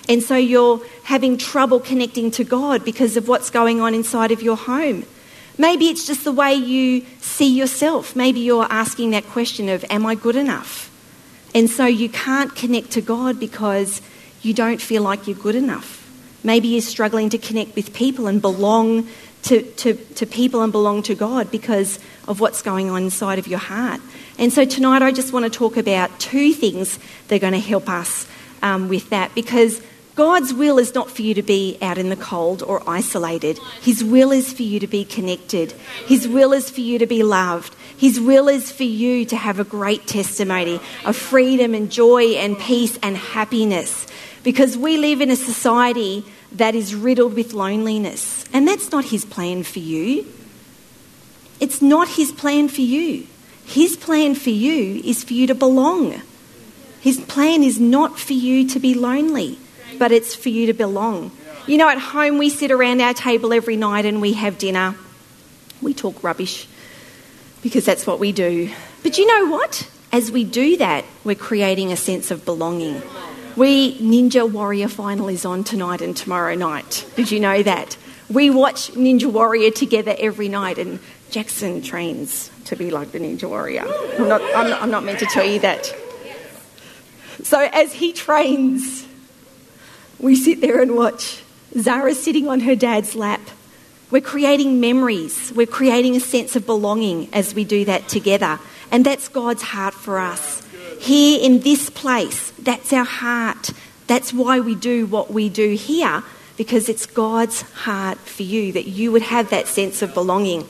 And 0.09 0.23
so 0.23 0.35
you're 0.35 0.81
having 1.03 1.37
trouble 1.37 1.79
connecting 1.79 2.31
to 2.31 2.43
God 2.43 2.83
because 2.83 3.15
of 3.15 3.27
what's 3.27 3.51
going 3.51 3.79
on 3.79 3.93
inside 3.93 4.31
of 4.31 4.41
your 4.41 4.57
home. 4.57 5.05
Maybe 5.57 5.87
it's 5.89 6.07
just 6.07 6.23
the 6.23 6.31
way 6.31 6.55
you 6.55 7.05
see 7.21 7.53
yourself. 7.53 8.15
Maybe 8.15 8.39
you're 8.39 8.67
asking 8.69 9.11
that 9.11 9.25
question 9.27 9.69
of, 9.69 9.85
Am 9.89 10.05
I 10.05 10.15
good 10.15 10.35
enough? 10.35 10.89
And 11.53 11.69
so 11.69 11.85
you 11.85 12.09
can't 12.09 12.55
connect 12.55 12.91
to 12.91 13.01
God 13.01 13.39
because 13.39 14.01
you 14.41 14.53
don't 14.53 14.81
feel 14.81 15.03
like 15.03 15.27
you're 15.27 15.37
good 15.37 15.55
enough. 15.55 15.97
Maybe 16.43 16.69
you're 16.69 16.81
struggling 16.81 17.29
to 17.29 17.37
connect 17.37 17.75
with 17.75 17.93
people 17.93 18.27
and 18.27 18.41
belong 18.41 19.07
to, 19.43 19.61
to, 19.61 19.93
to 19.93 20.25
people 20.25 20.61
and 20.61 20.71
belong 20.71 21.03
to 21.03 21.15
God 21.15 21.51
because 21.51 21.99
of 22.27 22.39
what's 22.39 22.61
going 22.61 22.89
on 22.89 23.03
inside 23.03 23.39
of 23.39 23.47
your 23.47 23.59
heart. 23.59 24.01
And 24.37 24.51
so 24.51 24.65
tonight 24.65 25.01
I 25.01 25.11
just 25.11 25.33
want 25.33 25.45
to 25.45 25.49
talk 25.49 25.77
about 25.77 26.17
two 26.19 26.53
things 26.53 26.97
that 27.27 27.35
are 27.35 27.39
going 27.39 27.53
to 27.53 27.59
help 27.59 27.89
us 27.89 28.27
um, 28.61 28.89
with 28.89 29.09
that 29.09 29.35
because 29.35 29.81
God's 30.19 30.53
will 30.53 30.79
is 30.79 30.93
not 30.93 31.09
for 31.09 31.21
you 31.21 31.33
to 31.35 31.41
be 31.41 31.77
out 31.81 31.97
in 31.97 32.09
the 32.09 32.17
cold 32.17 32.61
or 32.61 32.83
isolated. 32.85 33.57
His 33.81 34.03
will 34.03 34.33
is 34.33 34.51
for 34.51 34.63
you 34.63 34.77
to 34.81 34.85
be 34.85 35.05
connected. 35.05 35.71
His 36.07 36.27
will 36.27 36.51
is 36.51 36.69
for 36.69 36.81
you 36.81 36.99
to 36.99 37.05
be 37.05 37.23
loved. 37.23 37.73
His 37.95 38.19
will 38.19 38.49
is 38.49 38.69
for 38.69 38.83
you 38.83 39.23
to 39.23 39.37
have 39.37 39.61
a 39.61 39.63
great 39.63 40.07
testimony 40.07 40.81
of 41.05 41.15
freedom 41.15 41.73
and 41.73 41.89
joy 41.89 42.33
and 42.33 42.59
peace 42.59 42.99
and 43.01 43.15
happiness 43.15 44.07
because 44.43 44.77
we 44.77 44.97
live 44.97 45.21
in 45.21 45.31
a 45.31 45.37
society 45.37 46.25
that 46.51 46.75
is 46.75 46.93
riddled 46.93 47.33
with 47.33 47.53
loneliness. 47.53 48.43
And 48.51 48.67
that's 48.67 48.91
not 48.91 49.05
His 49.05 49.23
plan 49.23 49.63
for 49.63 49.79
you. 49.79 50.27
It's 51.61 51.81
not 51.81 52.09
His 52.09 52.33
plan 52.33 52.67
for 52.67 52.81
you. 52.81 53.25
His 53.65 53.95
plan 53.95 54.35
for 54.35 54.49
you 54.49 55.01
is 55.01 55.23
for 55.23 55.31
you 55.31 55.47
to 55.47 55.55
belong. 55.55 56.21
His 56.99 57.21
plan 57.21 57.63
is 57.63 57.79
not 57.79 58.19
for 58.19 58.33
you 58.33 58.67
to 58.67 58.81
be 58.81 58.93
lonely, 58.93 59.57
but 59.99 60.11
it's 60.11 60.33
for 60.33 60.49
you 60.49 60.65
to 60.67 60.73
belong. 60.73 61.31
You 61.67 61.77
know, 61.77 61.89
at 61.89 61.99
home 61.99 62.37
we 62.39 62.49
sit 62.49 62.71
around 62.71 63.01
our 63.01 63.13
table 63.13 63.53
every 63.53 63.75
night 63.75 64.05
and 64.05 64.21
we 64.21 64.33
have 64.33 64.57
dinner. 64.57 64.95
We 65.81 65.93
talk 65.93 66.23
rubbish 66.23 66.67
because 67.61 67.85
that's 67.85 68.07
what 68.07 68.19
we 68.19 68.31
do. 68.31 68.71
But 69.03 69.17
you 69.17 69.27
know 69.27 69.51
what? 69.51 69.87
As 70.11 70.31
we 70.31 70.43
do 70.43 70.77
that, 70.77 71.05
we're 71.23 71.35
creating 71.35 71.91
a 71.91 71.97
sense 71.97 72.31
of 72.31 72.43
belonging. 72.45 73.01
We 73.55 73.99
Ninja 73.99 74.49
Warrior 74.49 74.87
final 74.87 75.27
is 75.27 75.45
on 75.45 75.63
tonight 75.63 76.01
and 76.01 76.15
tomorrow 76.15 76.55
night. 76.55 77.05
Did 77.15 77.29
you 77.29 77.39
know 77.39 77.61
that? 77.61 77.97
We 78.29 78.49
watch 78.49 78.91
Ninja 78.91 79.31
Warrior 79.31 79.71
together 79.71 80.15
every 80.17 80.49
night, 80.49 80.77
and 80.77 80.99
Jackson 81.31 81.81
trains 81.81 82.51
to 82.65 82.75
be 82.75 82.91
like 82.91 83.11
the 83.11 83.19
Ninja 83.19 83.49
Warrior. 83.49 83.85
I'm 84.17 84.27
not, 84.27 84.41
I'm 84.41 84.69
not, 84.69 84.81
I'm 84.83 84.91
not 84.91 85.03
meant 85.03 85.19
to 85.19 85.25
tell 85.25 85.45
you 85.45 85.59
that. 85.59 85.93
So 87.43 87.59
as 87.59 87.91
he 87.91 88.13
trains, 88.13 89.07
we 90.19 90.35
sit 90.35 90.61
there 90.61 90.81
and 90.81 90.95
watch. 90.95 91.43
Zara 91.77 92.13
sitting 92.13 92.47
on 92.47 92.61
her 92.61 92.75
dad's 92.75 93.15
lap. 93.15 93.41
We're 94.11 94.21
creating 94.21 94.79
memories. 94.79 95.53
We're 95.55 95.67
creating 95.67 96.15
a 96.15 96.19
sense 96.19 96.55
of 96.55 96.65
belonging 96.65 97.29
as 97.33 97.53
we 97.53 97.63
do 97.63 97.85
that 97.85 98.07
together. 98.07 98.59
And 98.91 99.05
that's 99.05 99.27
God's 99.27 99.61
heart 99.61 99.93
for 99.93 100.17
us 100.17 100.65
here 100.99 101.39
in 101.41 101.61
this 101.61 101.89
place. 101.89 102.51
That's 102.59 102.91
our 102.91 103.05
heart. 103.05 103.69
That's 104.07 104.33
why 104.33 104.59
we 104.59 104.75
do 104.75 105.05
what 105.05 105.31
we 105.31 105.47
do 105.47 105.75
here, 105.75 106.23
because 106.57 106.89
it's 106.89 107.05
God's 107.05 107.61
heart 107.61 108.17
for 108.17 108.43
you, 108.43 108.71
that 108.73 108.87
you 108.87 109.11
would 109.11 109.21
have 109.21 109.51
that 109.51 109.67
sense 109.67 110.01
of 110.01 110.15
belonging. 110.15 110.67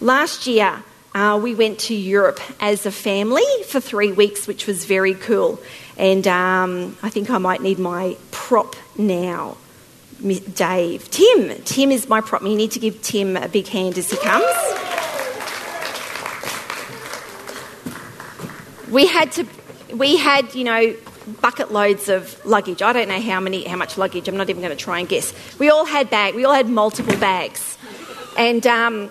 Last 0.00 0.46
year, 0.46 0.84
uh, 1.18 1.36
we 1.36 1.52
went 1.52 1.80
to 1.80 1.94
Europe 1.94 2.40
as 2.60 2.86
a 2.86 2.92
family 2.92 3.42
for 3.66 3.80
three 3.80 4.12
weeks, 4.12 4.46
which 4.46 4.68
was 4.68 4.84
very 4.84 5.14
cool. 5.14 5.60
And 5.96 6.28
um, 6.28 6.96
I 7.02 7.10
think 7.10 7.28
I 7.28 7.38
might 7.38 7.60
need 7.60 7.80
my 7.80 8.16
prop 8.30 8.76
now. 8.96 9.56
Dave. 10.22 11.10
Tim. 11.10 11.60
Tim 11.64 11.90
is 11.90 12.08
my 12.08 12.20
prop. 12.20 12.42
You 12.42 12.54
need 12.54 12.70
to 12.72 12.78
give 12.78 13.02
Tim 13.02 13.36
a 13.36 13.48
big 13.48 13.66
hand 13.66 13.98
as 13.98 14.10
he 14.10 14.16
comes. 14.18 14.44
we 18.88 19.06
had 19.06 19.32
to, 19.32 19.46
we 19.92 20.16
had, 20.18 20.54
you 20.54 20.62
know, 20.62 20.94
bucket 21.40 21.72
loads 21.72 22.08
of 22.08 22.44
luggage. 22.46 22.80
I 22.80 22.92
don't 22.92 23.08
know 23.08 23.20
how 23.20 23.40
many, 23.40 23.64
how 23.64 23.76
much 23.76 23.98
luggage. 23.98 24.28
I'm 24.28 24.36
not 24.36 24.50
even 24.50 24.62
going 24.62 24.76
to 24.76 24.84
try 24.84 25.00
and 25.00 25.08
guess. 25.08 25.34
We 25.58 25.68
all 25.68 25.84
had 25.84 26.10
bag. 26.10 26.36
We 26.36 26.44
all 26.44 26.54
had 26.54 26.68
multiple 26.68 27.16
bags, 27.16 27.76
and 28.36 28.66
um, 28.66 29.10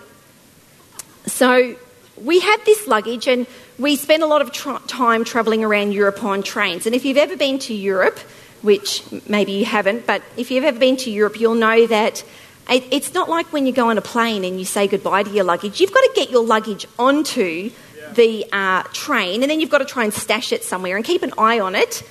so 1.25 1.75
we 2.21 2.39
had 2.39 2.57
this 2.65 2.87
luggage, 2.87 3.27
and 3.27 3.47
we 3.77 3.95
spent 3.95 4.23
a 4.23 4.25
lot 4.25 4.41
of 4.41 4.51
tra- 4.51 4.81
time 4.87 5.23
travelling 5.23 5.63
around 5.63 5.93
Europe 5.93 6.23
on 6.23 6.43
trains. 6.43 6.85
And 6.85 6.95
if 6.95 7.05
you've 7.05 7.17
ever 7.17 7.37
been 7.37 7.59
to 7.59 7.73
Europe, 7.73 8.19
which 8.61 9.03
maybe 9.27 9.51
you 9.53 9.65
haven't, 9.65 10.07
but 10.07 10.21
if 10.35 10.51
you've 10.51 10.63
ever 10.63 10.79
been 10.79 10.97
to 10.97 11.11
Europe, 11.11 11.39
you'll 11.39 11.55
know 11.55 11.87
that 11.87 12.23
it's 12.69 13.13
not 13.13 13.29
like 13.29 13.53
when 13.53 13.65
you 13.65 13.71
go 13.71 13.89
on 13.89 13.97
a 13.97 14.01
plane 14.01 14.43
and 14.43 14.59
you 14.59 14.65
say 14.65 14.87
goodbye 14.87 15.23
to 15.23 15.29
your 15.29 15.45
luggage. 15.45 15.79
You've 15.79 15.93
got 15.93 16.01
to 16.01 16.11
get 16.15 16.29
your 16.29 16.43
luggage 16.43 16.85
onto 16.99 17.71
the 18.13 18.45
uh, 18.51 18.83
train, 18.93 19.41
and 19.41 19.51
then 19.51 19.59
you've 19.59 19.69
got 19.69 19.79
to 19.79 19.85
try 19.85 20.03
and 20.03 20.13
stash 20.13 20.51
it 20.51 20.63
somewhere 20.63 20.95
and 20.95 21.05
keep 21.05 21.23
an 21.23 21.33
eye 21.37 21.59
on 21.59 21.75
it. 21.75 22.03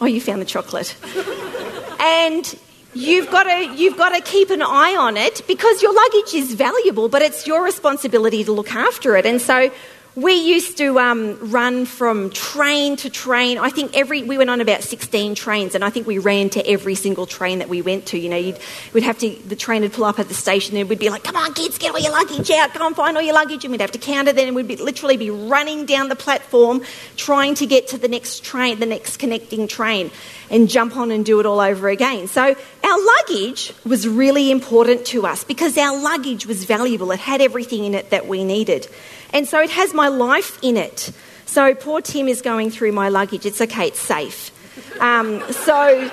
Oh, 0.00 0.06
you 0.06 0.20
found 0.20 0.40
the 0.40 0.46
chocolate. 0.46 0.94
and 2.00 2.58
you've 2.96 3.30
got 3.30 3.44
to 3.44 3.74
you've 3.76 3.96
got 3.96 4.10
to 4.10 4.20
keep 4.22 4.50
an 4.50 4.62
eye 4.62 4.96
on 4.98 5.16
it 5.16 5.42
because 5.46 5.82
your 5.82 5.94
luggage 5.94 6.34
is 6.34 6.54
valuable, 6.54 7.08
but 7.08 7.22
it's 7.22 7.46
your 7.46 7.62
responsibility 7.62 8.42
to 8.44 8.52
look 8.52 8.72
after 8.72 9.16
it. 9.16 9.26
And 9.26 9.40
so 9.40 9.70
we 10.16 10.32
used 10.32 10.78
to 10.78 10.98
um, 10.98 11.50
run 11.50 11.84
from 11.84 12.30
train 12.30 12.96
to 12.96 13.10
train. 13.10 13.58
I 13.58 13.68
think 13.68 13.94
every 13.94 14.22
we 14.22 14.38
went 14.38 14.48
on 14.48 14.62
about 14.62 14.82
sixteen 14.82 15.34
trains, 15.34 15.74
and 15.74 15.84
I 15.84 15.90
think 15.90 16.06
we 16.06 16.16
ran 16.16 16.48
to 16.50 16.66
every 16.66 16.94
single 16.94 17.26
train 17.26 17.58
that 17.58 17.68
we 17.68 17.82
went 17.82 18.06
to. 18.06 18.18
You 18.18 18.30
know, 18.30 18.36
you'd, 18.38 18.58
we'd 18.94 19.04
have 19.04 19.18
to 19.18 19.28
the 19.46 19.56
train 19.56 19.82
would 19.82 19.92
pull 19.92 20.04
up 20.04 20.18
at 20.18 20.28
the 20.28 20.34
station, 20.34 20.74
and 20.78 20.88
we'd 20.88 20.98
be 20.98 21.10
like, 21.10 21.22
"Come 21.22 21.36
on, 21.36 21.52
kids, 21.52 21.76
get 21.76 21.92
all 21.92 22.00
your 22.00 22.12
luggage 22.12 22.50
out. 22.50 22.72
Go 22.72 22.86
and 22.86 22.96
find 22.96 23.14
all 23.14 23.22
your 23.22 23.34
luggage." 23.34 23.64
And 23.64 23.72
we'd 23.72 23.82
have 23.82 23.92
to 23.92 23.98
count 23.98 24.26
it. 24.28 24.36
Then 24.36 24.54
we'd 24.54 24.66
be, 24.66 24.76
literally 24.76 25.18
be 25.18 25.28
running 25.28 25.84
down 25.84 26.08
the 26.08 26.16
platform, 26.16 26.82
trying 27.16 27.54
to 27.56 27.66
get 27.66 27.88
to 27.88 27.98
the 27.98 28.08
next 28.08 28.42
train, 28.42 28.80
the 28.80 28.86
next 28.86 29.18
connecting 29.18 29.68
train, 29.68 30.10
and 30.50 30.70
jump 30.70 30.96
on 30.96 31.10
and 31.10 31.26
do 31.26 31.40
it 31.40 31.46
all 31.46 31.60
over 31.60 31.90
again. 31.90 32.26
So 32.26 32.42
our 32.42 33.04
luggage 33.04 33.74
was 33.84 34.08
really 34.08 34.50
important 34.50 35.04
to 35.08 35.26
us 35.26 35.44
because 35.44 35.76
our 35.76 36.00
luggage 36.00 36.46
was 36.46 36.64
valuable. 36.64 37.10
It 37.10 37.18
had 37.18 37.42
everything 37.42 37.84
in 37.84 37.94
it 37.94 38.08
that 38.08 38.26
we 38.26 38.44
needed. 38.44 38.88
And 39.32 39.46
so 39.46 39.60
it 39.60 39.70
has 39.70 39.94
my 39.94 40.08
life 40.08 40.58
in 40.62 40.76
it. 40.76 41.12
So 41.46 41.74
poor 41.74 42.00
Tim 42.00 42.28
is 42.28 42.42
going 42.42 42.70
through 42.70 42.92
my 42.92 43.08
luggage. 43.08 43.46
It's 43.46 43.60
okay, 43.60 43.88
it's 43.88 44.00
safe. 44.00 44.52
Um, 45.00 45.40
so 45.52 46.10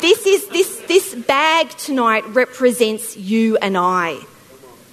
this 0.00 0.26
is 0.26 0.48
this 0.48 0.80
this 0.88 1.14
bag 1.14 1.70
tonight 1.70 2.24
represents 2.28 3.16
you 3.16 3.56
and 3.58 3.76
I. 3.76 4.18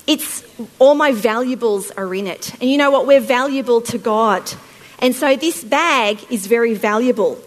It's 0.08 0.44
all 0.80 0.96
my 0.96 1.12
valuables 1.12 1.92
are 1.92 2.14
in 2.14 2.28
it. 2.28 2.54
And 2.62 2.70
you 2.70 2.78
know 2.78 2.92
what? 2.92 3.08
We're 3.08 3.20
valuable 3.20 3.82
to 3.82 3.98
God. 3.98 4.52
And 5.00 5.16
so 5.16 5.36
this 5.36 5.64
bag 5.64 6.20
is 6.30 6.48
very 6.48 6.74
valuable. 6.74 7.42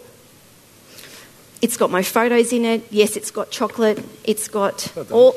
It's 1.61 1.76
got 1.76 1.90
my 1.90 2.02
photos 2.02 2.52
in 2.52 2.64
it. 2.64 2.87
Yes, 2.90 3.17
it's 3.17 3.31
got 3.31 3.50
chocolate. 3.50 4.05
It's 4.25 4.49
got 4.49 4.93
all. 5.11 5.35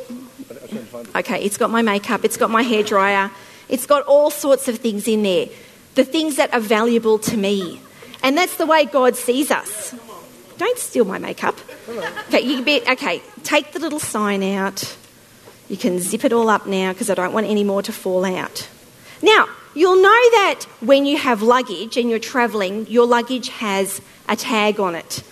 Okay, 1.16 1.44
it's 1.44 1.58
got 1.58 1.70
my 1.70 1.82
makeup. 1.82 2.24
It's 2.24 2.38
got 2.38 2.50
my 2.50 2.64
hairdryer. 2.64 3.32
It's 3.72 3.88
got 3.88 4.04
all 4.06 4.30
sorts 4.30 4.68
of 4.68 4.78
things 4.78 5.08
in 5.08 5.24
there, 5.24 5.48
the 5.96 6.04
things 6.04 6.36
that 6.36 6.54
are 6.54 6.60
valuable 6.60 7.18
to 7.20 7.38
me. 7.38 7.82
And 8.22 8.38
that's 8.38 8.58
the 8.58 8.68
way 8.68 8.86
God 8.86 9.16
sees 9.16 9.50
us. 9.50 9.96
Don't 10.58 10.78
steal 10.78 11.06
my 11.06 11.18
makeup. 11.18 11.56
Okay, 12.28 12.42
you 12.42 12.62
be, 12.62 12.82
okay, 12.88 13.24
take 13.44 13.72
the 13.72 13.80
little 13.80 14.00
sign 14.00 14.44
out. 14.44 14.96
You 15.70 15.78
can 15.78 16.00
zip 16.00 16.26
it 16.26 16.34
all 16.34 16.50
up 16.50 16.68
now 16.68 16.92
because 16.92 17.10
I 17.10 17.16
don't 17.16 17.34
want 17.34 17.48
any 17.48 17.64
more 17.64 17.82
to 17.82 17.92
fall 17.92 18.26
out. 18.26 18.70
Now, 19.24 19.48
you'll 19.74 19.96
know 19.96 20.22
that 20.32 20.66
when 20.82 21.06
you 21.06 21.18
have 21.18 21.42
luggage 21.42 21.98
and 21.98 22.10
you're 22.10 22.20
travelling, 22.20 22.88
your 22.88 23.08
luggage 23.08 23.50
has 23.50 24.02
a 24.28 24.36
tag 24.36 24.80
on 24.80 24.96
it. 24.96 25.24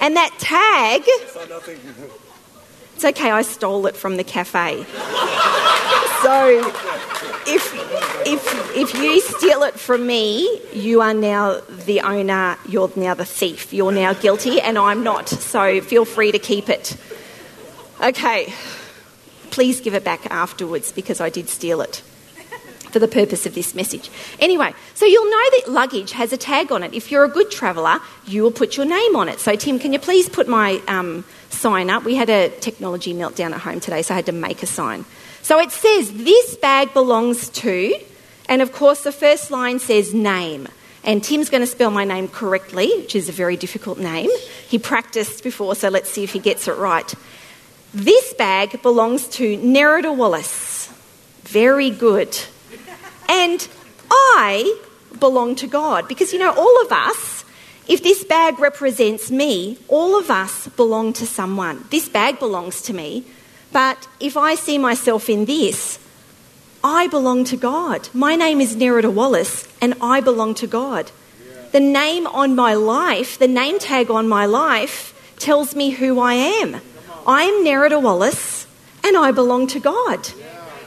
And 0.00 0.16
that 0.16 0.32
tag. 0.38 1.02
It's 2.98 3.04
okay, 3.04 3.30
I 3.30 3.42
stole 3.42 3.86
it 3.86 3.94
from 3.94 4.16
the 4.16 4.24
cafe. 4.24 4.82
so 6.24 6.68
if, 7.46 7.72
if, 8.26 8.76
if 8.76 8.92
you 9.00 9.20
steal 9.20 9.62
it 9.62 9.78
from 9.78 10.04
me, 10.04 10.60
you 10.72 11.00
are 11.00 11.14
now 11.14 11.60
the 11.60 12.00
owner, 12.00 12.56
you're 12.68 12.90
now 12.96 13.14
the 13.14 13.24
thief. 13.24 13.72
You're 13.72 13.92
now 13.92 14.14
guilty, 14.14 14.60
and 14.60 14.76
I'm 14.76 15.04
not. 15.04 15.28
So 15.28 15.80
feel 15.80 16.04
free 16.04 16.32
to 16.32 16.40
keep 16.40 16.68
it. 16.68 16.96
Okay, 18.00 18.52
please 19.50 19.80
give 19.80 19.94
it 19.94 20.02
back 20.02 20.26
afterwards 20.32 20.90
because 20.90 21.20
I 21.20 21.30
did 21.30 21.48
steal 21.48 21.80
it 21.82 22.02
for 22.90 22.98
the 22.98 23.08
purpose 23.08 23.46
of 23.46 23.54
this 23.54 23.74
message. 23.74 24.10
Anyway, 24.40 24.74
so 24.94 25.06
you'll 25.06 25.30
know 25.30 25.50
that 25.56 25.64
luggage 25.68 26.12
has 26.12 26.32
a 26.32 26.36
tag 26.36 26.72
on 26.72 26.82
it. 26.82 26.94
If 26.94 27.10
you're 27.10 27.24
a 27.24 27.28
good 27.28 27.50
traveller, 27.50 27.98
you 28.26 28.42
will 28.42 28.50
put 28.50 28.76
your 28.76 28.86
name 28.86 29.16
on 29.16 29.28
it. 29.28 29.40
So, 29.40 29.56
Tim, 29.56 29.78
can 29.78 29.92
you 29.92 29.98
please 29.98 30.28
put 30.28 30.48
my 30.48 30.80
um, 30.88 31.24
sign 31.50 31.90
up? 31.90 32.04
We 32.04 32.14
had 32.14 32.30
a 32.30 32.48
technology 32.48 33.14
meltdown 33.14 33.52
at 33.52 33.60
home 33.60 33.80
today, 33.80 34.02
so 34.02 34.14
I 34.14 34.16
had 34.16 34.26
to 34.26 34.32
make 34.32 34.62
a 34.62 34.66
sign. 34.66 35.04
So 35.42 35.58
it 35.58 35.70
says, 35.70 36.12
This 36.12 36.56
bag 36.56 36.92
belongs 36.92 37.48
to, 37.50 37.94
and 38.48 38.62
of 38.62 38.72
course, 38.72 39.02
the 39.02 39.12
first 39.12 39.50
line 39.50 39.78
says 39.78 40.12
name. 40.12 40.68
And 41.04 41.22
Tim's 41.22 41.48
going 41.48 41.62
to 41.62 41.66
spell 41.66 41.90
my 41.90 42.04
name 42.04 42.28
correctly, 42.28 42.88
which 42.98 43.16
is 43.16 43.28
a 43.28 43.32
very 43.32 43.56
difficult 43.56 43.98
name. 43.98 44.30
He 44.68 44.78
practiced 44.78 45.42
before, 45.42 45.74
so 45.74 45.88
let's 45.88 46.10
see 46.10 46.24
if 46.24 46.32
he 46.32 46.38
gets 46.38 46.68
it 46.68 46.76
right. 46.76 47.14
This 47.94 48.34
bag 48.34 48.82
belongs 48.82 49.26
to 49.28 49.56
Nerida 49.58 50.14
Wallace. 50.14 50.92
Very 51.44 51.88
good. 51.88 52.38
And 53.28 53.68
I 54.10 54.78
belong 55.18 55.54
to 55.56 55.66
God. 55.66 56.08
Because, 56.08 56.32
you 56.32 56.38
know, 56.38 56.52
all 56.52 56.82
of 56.82 56.92
us, 56.92 57.44
if 57.86 58.02
this 58.02 58.24
bag 58.24 58.58
represents 58.58 59.30
me, 59.30 59.78
all 59.88 60.18
of 60.18 60.30
us 60.30 60.68
belong 60.68 61.12
to 61.14 61.26
someone. 61.26 61.84
This 61.90 62.08
bag 62.08 62.38
belongs 62.38 62.82
to 62.82 62.92
me. 62.92 63.24
But 63.72 64.08
if 64.18 64.36
I 64.36 64.54
see 64.54 64.78
myself 64.78 65.28
in 65.28 65.44
this, 65.44 65.98
I 66.82 67.08
belong 67.08 67.44
to 67.44 67.56
God. 67.56 68.08
My 68.14 68.36
name 68.36 68.60
is 68.60 68.76
Nerida 68.76 69.12
Wallace, 69.12 69.66
and 69.80 69.94
I 70.00 70.20
belong 70.20 70.54
to 70.56 70.66
God. 70.66 71.10
The 71.72 71.80
name 71.80 72.26
on 72.26 72.54
my 72.54 72.72
life, 72.74 73.38
the 73.38 73.48
name 73.48 73.78
tag 73.78 74.10
on 74.10 74.28
my 74.28 74.46
life, 74.46 75.12
tells 75.38 75.74
me 75.74 75.90
who 75.90 76.18
I 76.20 76.34
am. 76.34 76.80
I 77.26 77.42
am 77.42 77.64
Nerida 77.64 78.00
Wallace, 78.00 78.66
and 79.04 79.16
I 79.16 79.32
belong 79.32 79.66
to 79.68 79.80
God. 79.80 80.30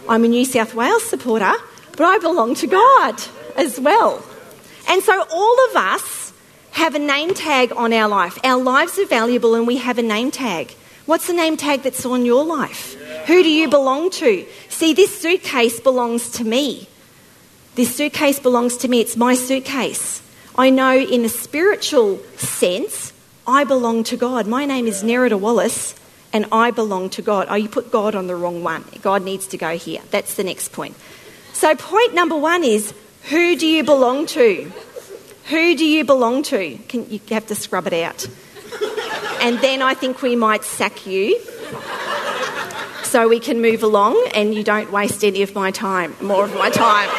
I'm 0.09 0.23
a 0.23 0.27
New 0.27 0.45
South 0.45 0.73
Wales 0.73 1.03
supporter, 1.03 1.53
but 1.97 2.01
I 2.01 2.17
belong 2.19 2.55
to 2.55 2.67
God 2.67 3.21
as 3.55 3.79
well. 3.79 4.23
And 4.87 5.03
so 5.03 5.25
all 5.31 5.69
of 5.69 5.75
us 5.75 6.33
have 6.71 6.95
a 6.95 6.99
name 6.99 7.33
tag 7.33 7.71
on 7.75 7.93
our 7.93 8.07
life. 8.07 8.37
Our 8.43 8.61
lives 8.61 8.97
are 8.97 9.05
valuable 9.05 9.55
and 9.55 9.67
we 9.67 9.77
have 9.77 9.97
a 9.97 10.03
name 10.03 10.31
tag. 10.31 10.71
What's 11.05 11.27
the 11.27 11.33
name 11.33 11.57
tag 11.57 11.83
that's 11.83 12.05
on 12.05 12.25
your 12.25 12.45
life? 12.45 12.95
Who 13.27 13.43
do 13.43 13.49
you 13.49 13.69
belong 13.69 14.09
to? 14.11 14.45
See, 14.69 14.93
this 14.93 15.19
suitcase 15.19 15.79
belongs 15.79 16.29
to 16.31 16.43
me. 16.43 16.87
This 17.75 17.95
suitcase 17.95 18.39
belongs 18.39 18.77
to 18.77 18.87
me. 18.87 19.01
It's 19.01 19.17
my 19.17 19.33
suitcase. 19.33 20.21
I 20.55 20.69
know 20.69 20.97
in 20.97 21.25
a 21.25 21.29
spiritual 21.29 22.19
sense, 22.37 23.13
I 23.47 23.63
belong 23.63 24.03
to 24.05 24.17
God. 24.17 24.47
My 24.47 24.65
name 24.65 24.87
is 24.87 25.03
Nerida 25.03 25.39
Wallace 25.39 25.95
and 26.33 26.45
I 26.51 26.71
belong 26.71 27.09
to 27.11 27.21
God. 27.21 27.47
Oh, 27.49 27.55
you 27.55 27.67
put 27.69 27.91
God 27.91 28.15
on 28.15 28.27
the 28.27 28.35
wrong 28.35 28.63
one. 28.63 28.85
God 29.01 29.23
needs 29.23 29.47
to 29.47 29.57
go 29.57 29.77
here. 29.77 30.01
That's 30.11 30.35
the 30.35 30.43
next 30.43 30.71
point. 30.71 30.95
So, 31.53 31.75
point 31.75 32.13
number 32.13 32.35
one 32.35 32.63
is 32.63 32.93
who 33.29 33.55
do 33.55 33.67
you 33.67 33.83
belong 33.83 34.25
to? 34.27 34.71
Who 35.49 35.75
do 35.75 35.85
you 35.85 36.03
belong 36.05 36.43
to? 36.43 36.77
Can, 36.87 37.09
you 37.09 37.19
have 37.29 37.47
to 37.47 37.55
scrub 37.55 37.87
it 37.87 37.93
out. 37.93 38.27
And 39.41 39.59
then 39.59 39.81
I 39.81 39.93
think 39.93 40.21
we 40.21 40.35
might 40.35 40.63
sack 40.63 41.05
you 41.05 41.39
so 43.03 43.27
we 43.27 43.39
can 43.39 43.61
move 43.61 43.83
along 43.83 44.23
and 44.33 44.53
you 44.53 44.63
don't 44.63 44.91
waste 44.91 45.23
any 45.23 45.41
of 45.41 45.53
my 45.55 45.71
time, 45.71 46.15
more 46.21 46.45
of 46.45 46.53
my 46.55 46.69
time. 46.69 47.09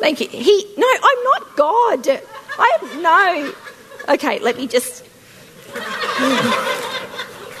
Thank 0.00 0.20
you. 0.20 0.28
He, 0.28 0.74
no, 0.76 0.86
I'm 0.86 1.24
not 1.24 1.56
God. 1.56 2.08
I 2.58 3.52
no. 4.06 4.14
Okay, 4.14 4.38
let 4.38 4.56
me 4.56 4.66
just. 4.66 5.04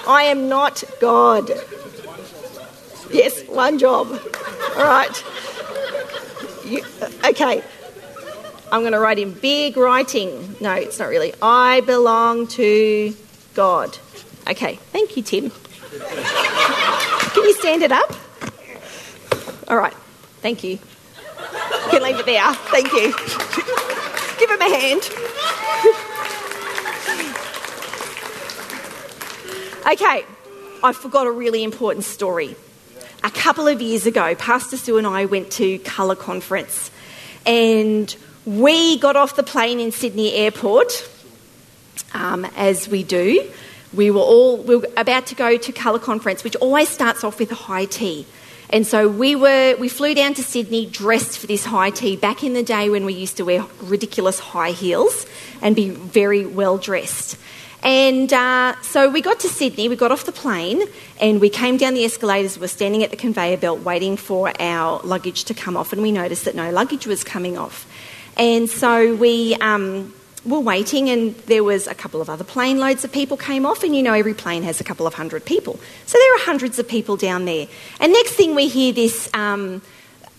I 0.06 0.24
am 0.28 0.48
not 0.48 0.82
God. 1.00 1.50
Yes, 3.10 3.42
one 3.48 3.78
job. 3.78 4.08
All 4.76 4.84
right. 4.84 5.24
You, 6.64 6.84
okay. 7.24 7.62
I'm 8.70 8.80
going 8.82 8.92
to 8.92 9.00
write 9.00 9.18
in 9.18 9.32
big 9.32 9.78
writing. 9.78 10.56
No, 10.60 10.74
it's 10.74 10.98
not 10.98 11.08
really. 11.08 11.32
I 11.40 11.80
belong 11.80 12.48
to 12.48 13.16
God. 13.54 13.96
Okay. 14.46 14.74
Thank 14.92 15.16
you, 15.16 15.22
Tim. 15.22 15.50
Can 15.50 17.44
you 17.44 17.54
stand 17.54 17.82
it 17.82 17.92
up? 17.92 18.12
All 19.68 19.76
right. 19.76 19.94
Thank 20.42 20.62
you. 20.62 20.72
You 20.72 20.78
can 21.90 22.02
leave 22.02 22.18
it 22.18 22.26
there. 22.26 22.52
Thank 22.54 22.92
you. 22.92 23.14
Give 24.38 24.50
him 24.50 24.60
a 24.60 24.68
hand. 24.68 25.02
okay. 29.92 30.26
I 30.82 30.92
forgot 30.92 31.26
a 31.26 31.30
really 31.30 31.64
important 31.64 32.04
story 32.04 32.54
a 33.24 33.30
couple 33.30 33.66
of 33.66 33.82
years 33.82 34.06
ago, 34.06 34.34
Pastor 34.34 34.76
Sue 34.76 34.98
and 34.98 35.06
I 35.06 35.24
went 35.24 35.50
to 35.52 35.78
Colour 35.80 36.14
Conference 36.14 36.90
and 37.46 38.14
we 38.44 38.98
got 38.98 39.16
off 39.16 39.36
the 39.36 39.42
plane 39.42 39.80
in 39.80 39.92
Sydney 39.92 40.32
Airport, 40.34 41.08
um, 42.14 42.44
as 42.56 42.88
we 42.88 43.02
do. 43.02 43.50
We 43.92 44.10
were 44.10 44.20
all 44.20 44.58
we 44.58 44.76
were 44.76 44.88
about 44.96 45.26
to 45.26 45.34
go 45.34 45.56
to 45.56 45.72
Colour 45.72 45.98
Conference, 45.98 46.44
which 46.44 46.56
always 46.56 46.88
starts 46.88 47.24
off 47.24 47.38
with 47.38 47.50
a 47.50 47.56
high 47.56 47.86
tea. 47.86 48.26
And 48.70 48.86
so 48.86 49.08
we 49.08 49.34
were 49.34 49.76
we 49.76 49.88
flew 49.88 50.14
down 50.14 50.34
to 50.34 50.42
Sydney 50.42 50.86
dressed 50.86 51.38
for 51.38 51.46
this 51.46 51.64
high 51.64 51.90
tea 51.90 52.16
back 52.16 52.44
in 52.44 52.52
the 52.52 52.62
day 52.62 52.90
when 52.90 53.04
we 53.06 53.14
used 53.14 53.38
to 53.38 53.44
wear 53.44 53.64
ridiculous 53.82 54.38
high 54.38 54.72
heels 54.72 55.26
and 55.62 55.74
be 55.74 55.90
very 55.90 56.44
well 56.44 56.76
dressed. 56.76 57.38
And 57.82 58.32
uh, 58.32 58.74
so 58.82 59.08
we 59.08 59.20
got 59.20 59.40
to 59.40 59.48
Sydney, 59.48 59.88
we 59.88 59.96
got 59.96 60.10
off 60.10 60.24
the 60.24 60.32
plane, 60.32 60.82
and 61.20 61.40
we 61.40 61.48
came 61.48 61.76
down 61.76 61.94
the 61.94 62.04
escalators. 62.04 62.56
We 62.56 62.62
were 62.62 62.68
standing 62.68 63.02
at 63.04 63.10
the 63.10 63.16
conveyor 63.16 63.58
belt 63.58 63.80
waiting 63.80 64.16
for 64.16 64.52
our 64.60 65.00
luggage 65.04 65.44
to 65.44 65.54
come 65.54 65.76
off, 65.76 65.92
and 65.92 66.02
we 66.02 66.12
noticed 66.12 66.44
that 66.44 66.54
no 66.54 66.70
luggage 66.70 67.06
was 67.06 67.22
coming 67.22 67.56
off. 67.56 67.86
And 68.36 68.68
so 68.68 69.14
we 69.14 69.54
um, 69.60 70.12
were 70.44 70.60
waiting, 70.60 71.08
and 71.08 71.36
there 71.46 71.62
was 71.62 71.86
a 71.86 71.94
couple 71.94 72.20
of 72.20 72.28
other 72.28 72.44
plane 72.44 72.78
loads 72.78 73.04
of 73.04 73.12
people 73.12 73.36
came 73.36 73.64
off, 73.64 73.84
and 73.84 73.94
you 73.94 74.02
know 74.02 74.14
every 74.14 74.34
plane 74.34 74.64
has 74.64 74.80
a 74.80 74.84
couple 74.84 75.06
of 75.06 75.14
hundred 75.14 75.44
people. 75.44 75.78
So 76.06 76.18
there 76.18 76.34
are 76.36 76.40
hundreds 76.40 76.78
of 76.78 76.88
people 76.88 77.16
down 77.16 77.44
there. 77.44 77.68
And 78.00 78.12
next 78.12 78.32
thing 78.32 78.54
we 78.54 78.68
hear 78.68 78.92
this 78.92 79.30
um, 79.34 79.82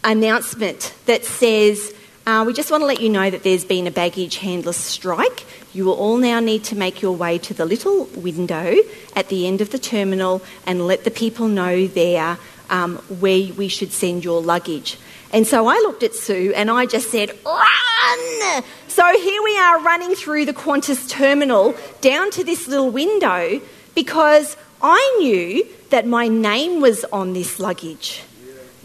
announcement 0.04 0.94
that 1.06 1.26
says, 1.26 1.94
uh, 2.30 2.44
we 2.46 2.54
just 2.54 2.70
want 2.70 2.82
to 2.82 2.86
let 2.86 3.02
you 3.02 3.10
know 3.10 3.28
that 3.28 3.42
there's 3.42 3.66
been 3.66 3.88
a 3.88 3.92
baggage 3.92 4.38
handler 4.38 4.72
strike. 4.72 5.46
You 5.74 5.86
will 5.86 5.94
all 5.94 6.18
now 6.18 6.40
need 6.40 6.64
to 6.66 6.76
make 6.76 7.02
your 7.02 7.16
way 7.16 7.40
to 7.40 7.56
the 7.56 7.66
little 7.66 8.06
window 8.16 8.76
at 9.16 9.30
the 9.30 9.48
end 9.48 9.62
of 9.62 9.72
the 9.72 9.80
terminal 9.80 10.44
and 10.68 10.86
let 10.86 11.06
the 11.06 11.10
people 11.10 11.48
know 11.48 11.88
there 11.88 12.38
um, 12.70 12.98
where 13.20 13.52
we 13.54 13.68
should 13.68 13.92
send 13.92 14.24
your 14.24 14.44
luggage. 14.44 15.00
And 15.34 15.48
so 15.48 15.68
I 15.68 15.74
looked 15.78 16.04
at 16.04 16.14
Sue 16.14 16.54
and 16.56 16.70
I 16.70 16.86
just 16.86 17.10
said, 17.10 17.32
run! 17.44 18.64
So 18.88 19.06
here 19.20 19.44
we 19.44 19.58
are 19.58 19.82
running 19.82 20.14
through 20.14 20.46
the 20.46 20.54
Qantas 20.54 21.10
terminal 21.10 21.76
down 22.02 22.30
to 22.32 22.44
this 22.44 22.68
little 22.68 22.92
window 22.92 23.60
because 23.96 24.56
I 24.84 25.18
knew 25.20 25.66
that 25.90 26.06
my 26.06 26.28
name 26.28 26.80
was 26.80 27.06
on 27.06 27.34
this 27.34 27.60
luggage 27.60 28.22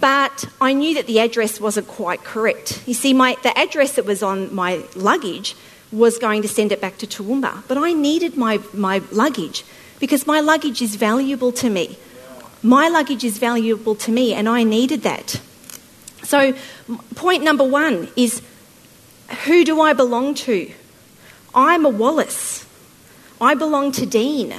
but 0.01 0.47
I 0.61 0.73
knew 0.73 0.95
that 0.95 1.07
the 1.07 1.21
address 1.21 1.61
wasn't 1.61 1.89
quite 1.89 2.25
correct. 2.25 2.83
You 2.87 2.95
see, 2.95 3.13
my, 3.13 3.37
the 3.43 3.57
address 3.57 3.97
that 3.97 4.05
was 4.05 4.23
on 4.23 4.55
my 4.55 4.83
luggage 4.97 5.57
was 5.93 6.19
going 6.19 6.43
to 6.43 6.49
send 6.49 6.73
it 6.73 6.81
back 6.81 6.99
to 6.99 7.07
Toowoomba, 7.07 7.63
but 7.69 7.79
I 7.79 7.93
needed 7.93 8.37
my, 8.37 8.61
my 8.73 9.03
luggage 9.13 9.65
because 10.01 10.27
my 10.27 10.41
luggage 10.41 10.83
is 10.83 10.97
valuable 10.97 11.53
to 11.53 11.71
me. 11.71 11.99
My 12.63 12.89
luggage 12.89 13.25
is 13.25 13.39
valuable 13.39 13.95
to 13.97 14.11
me, 14.11 14.33
and 14.35 14.49
I 14.49 14.65
needed 14.65 15.03
that. 15.03 15.41
So, 16.23 16.55
point 17.15 17.45
number 17.45 17.65
one 17.65 18.09
is 18.17 18.43
who 19.45 19.65
do 19.65 19.81
I 19.81 19.93
belong 19.93 20.35
to? 20.35 20.73
I'm 21.55 21.85
a 21.85 21.91
Wallace. 21.91 22.67
I 23.41 23.55
belong 23.55 23.93
to 23.93 24.07
Dean. 24.07 24.55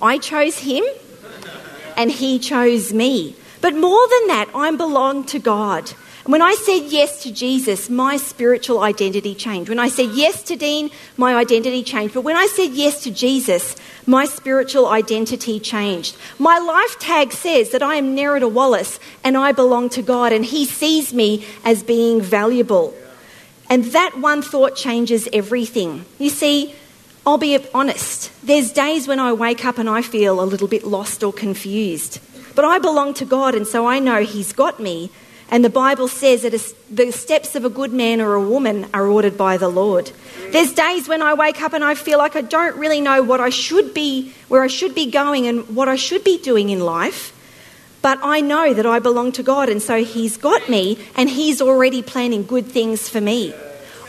I 0.00 0.18
chose 0.18 0.60
him, 0.60 0.84
and 1.96 2.10
he 2.10 2.38
chose 2.38 2.92
me. 2.92 3.36
But 3.60 3.74
more 3.74 4.08
than 4.08 4.28
that, 4.28 4.48
I 4.54 4.70
belong 4.74 5.24
to 5.24 5.38
God. 5.38 5.92
And 6.24 6.32
when 6.32 6.42
I 6.42 6.54
said 6.54 6.92
yes 6.92 7.22
to 7.22 7.32
Jesus, 7.32 7.88
my 7.88 8.16
spiritual 8.16 8.80
identity 8.80 9.34
changed. 9.34 9.68
When 9.68 9.78
I 9.78 9.88
said 9.88 10.10
yes 10.12 10.42
to 10.44 10.56
Dean, 10.56 10.90
my 11.16 11.34
identity 11.34 11.82
changed. 11.82 12.14
But 12.14 12.22
when 12.22 12.36
I 12.36 12.46
said 12.46 12.72
yes 12.72 13.02
to 13.04 13.10
Jesus, 13.10 13.74
my 14.06 14.26
spiritual 14.26 14.86
identity 14.86 15.58
changed. 15.58 16.16
My 16.38 16.58
life 16.58 16.98
tag 16.98 17.32
says 17.32 17.70
that 17.70 17.82
I 17.82 17.94
am 17.94 18.14
Nerida 18.14 18.50
Wallace 18.50 19.00
and 19.24 19.36
I 19.36 19.52
belong 19.52 19.88
to 19.90 20.02
God, 20.02 20.32
and 20.32 20.44
He 20.44 20.66
sees 20.66 21.14
me 21.14 21.44
as 21.64 21.82
being 21.82 22.20
valuable. 22.20 22.94
And 23.70 23.84
that 23.86 24.18
one 24.18 24.42
thought 24.42 24.76
changes 24.76 25.28
everything. 25.32 26.04
You 26.18 26.28
see, 26.28 26.74
I'll 27.26 27.38
be 27.38 27.58
honest, 27.72 28.30
there's 28.44 28.72
days 28.72 29.06
when 29.06 29.20
I 29.20 29.32
wake 29.32 29.64
up 29.64 29.78
and 29.78 29.88
I 29.88 30.02
feel 30.02 30.40
a 30.40 30.44
little 30.44 30.68
bit 30.68 30.84
lost 30.84 31.22
or 31.22 31.32
confused. 31.32 32.18
But 32.54 32.64
I 32.64 32.78
belong 32.78 33.14
to 33.14 33.24
God, 33.24 33.54
and 33.54 33.66
so 33.66 33.86
I 33.86 33.98
know 33.98 34.22
He's 34.22 34.52
got 34.52 34.80
me. 34.80 35.10
And 35.52 35.64
the 35.64 35.70
Bible 35.70 36.06
says 36.06 36.42
that 36.42 36.52
the 36.90 37.10
steps 37.10 37.56
of 37.56 37.64
a 37.64 37.70
good 37.70 37.92
man 37.92 38.20
or 38.20 38.34
a 38.34 38.40
woman 38.42 38.86
are 38.94 39.06
ordered 39.08 39.36
by 39.36 39.56
the 39.56 39.68
Lord. 39.68 40.12
There's 40.50 40.72
days 40.72 41.08
when 41.08 41.22
I 41.22 41.34
wake 41.34 41.60
up 41.60 41.72
and 41.72 41.82
I 41.82 41.96
feel 41.96 42.18
like 42.18 42.36
I 42.36 42.40
don't 42.40 42.76
really 42.76 43.00
know 43.00 43.22
what 43.22 43.40
I 43.40 43.50
should 43.50 43.92
be, 43.92 44.32
where 44.46 44.62
I 44.62 44.68
should 44.68 44.94
be 44.94 45.10
going, 45.10 45.48
and 45.48 45.74
what 45.74 45.88
I 45.88 45.96
should 45.96 46.22
be 46.22 46.38
doing 46.38 46.70
in 46.70 46.80
life. 46.80 47.36
But 48.00 48.20
I 48.22 48.40
know 48.40 48.72
that 48.72 48.86
I 48.86 49.00
belong 49.00 49.32
to 49.32 49.42
God, 49.42 49.68
and 49.68 49.82
so 49.82 50.04
He's 50.04 50.36
got 50.36 50.68
me, 50.68 50.98
and 51.16 51.28
He's 51.28 51.60
already 51.60 52.00
planning 52.00 52.44
good 52.44 52.66
things 52.66 53.08
for 53.08 53.20
me. 53.20 53.52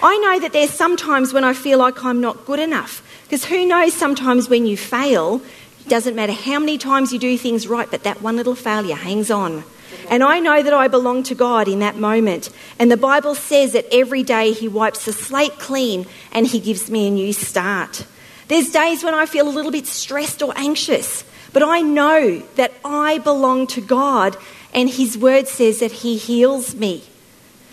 I 0.04 0.17
know 0.17 0.39
that 0.39 0.54
there's 0.54 0.69
sometimes 0.71 1.34
when 1.34 1.43
I 1.43 1.54
feel 1.54 1.80
like 1.80 2.04
I'm 2.04 2.21
not 2.21 2.45
good 2.45 2.60
enough, 2.60 3.04
because 3.23 3.45
who 3.45 3.65
knows 3.65 3.93
sometimes 3.93 4.47
when 4.47 4.65
you 4.65 4.77
fail, 4.77 5.41
doesn't 5.88 6.15
matter 6.15 6.34
how 6.34 6.60
many 6.60 6.78
times 6.78 7.12
you 7.12 7.20
do 7.20 7.38
things 7.38 7.67
right, 7.67 7.89
but 7.89 8.04
that 8.04 8.22
one 8.22 8.36
little 8.36 8.56
failure 8.56 8.96
hangs 8.96 9.32
on. 9.32 9.63
And 10.10 10.24
I 10.24 10.39
know 10.39 10.62
that 10.62 10.74
I 10.74 10.88
belong 10.88 11.24
to 11.24 11.36
God 11.36 11.67
in 11.67 11.80
that 11.80 11.96
moment. 11.96 12.50
And 12.80 12.91
the 12.91 12.98
Bible 12.98 13.36
says 13.36 13.74
that 13.74 13.86
every 13.91 14.24
day 14.24 14.52
He 14.52 14.67
wipes 14.67 15.06
the 15.06 15.13
slate 15.13 15.58
clean 15.60 16.06
and 16.32 16.48
He 16.48 16.60
gives 16.60 16.89
me 16.89 17.08
a 17.08 17.12
new 17.12 17.34
start. 17.34 18.06
There's 18.48 18.72
days 18.72 19.04
when 19.04 19.13
I 19.13 19.26
feel 19.26 19.48
a 19.48 19.50
little 19.50 19.72
bit 19.72 19.88
stressed 19.88 20.41
or 20.41 20.54
anxious, 20.58 21.24
but 21.54 21.63
I 21.63 21.82
know 21.82 22.39
that 22.56 22.74
I 22.84 23.20
belong 23.20 23.67
to 23.67 23.82
God 23.82 24.36
and 24.74 24.89
His 24.89 25.17
word 25.17 25.48
says 25.48 25.80
that 25.80 25.91
He 25.91 26.17
heals 26.17 26.76
me 26.76 27.04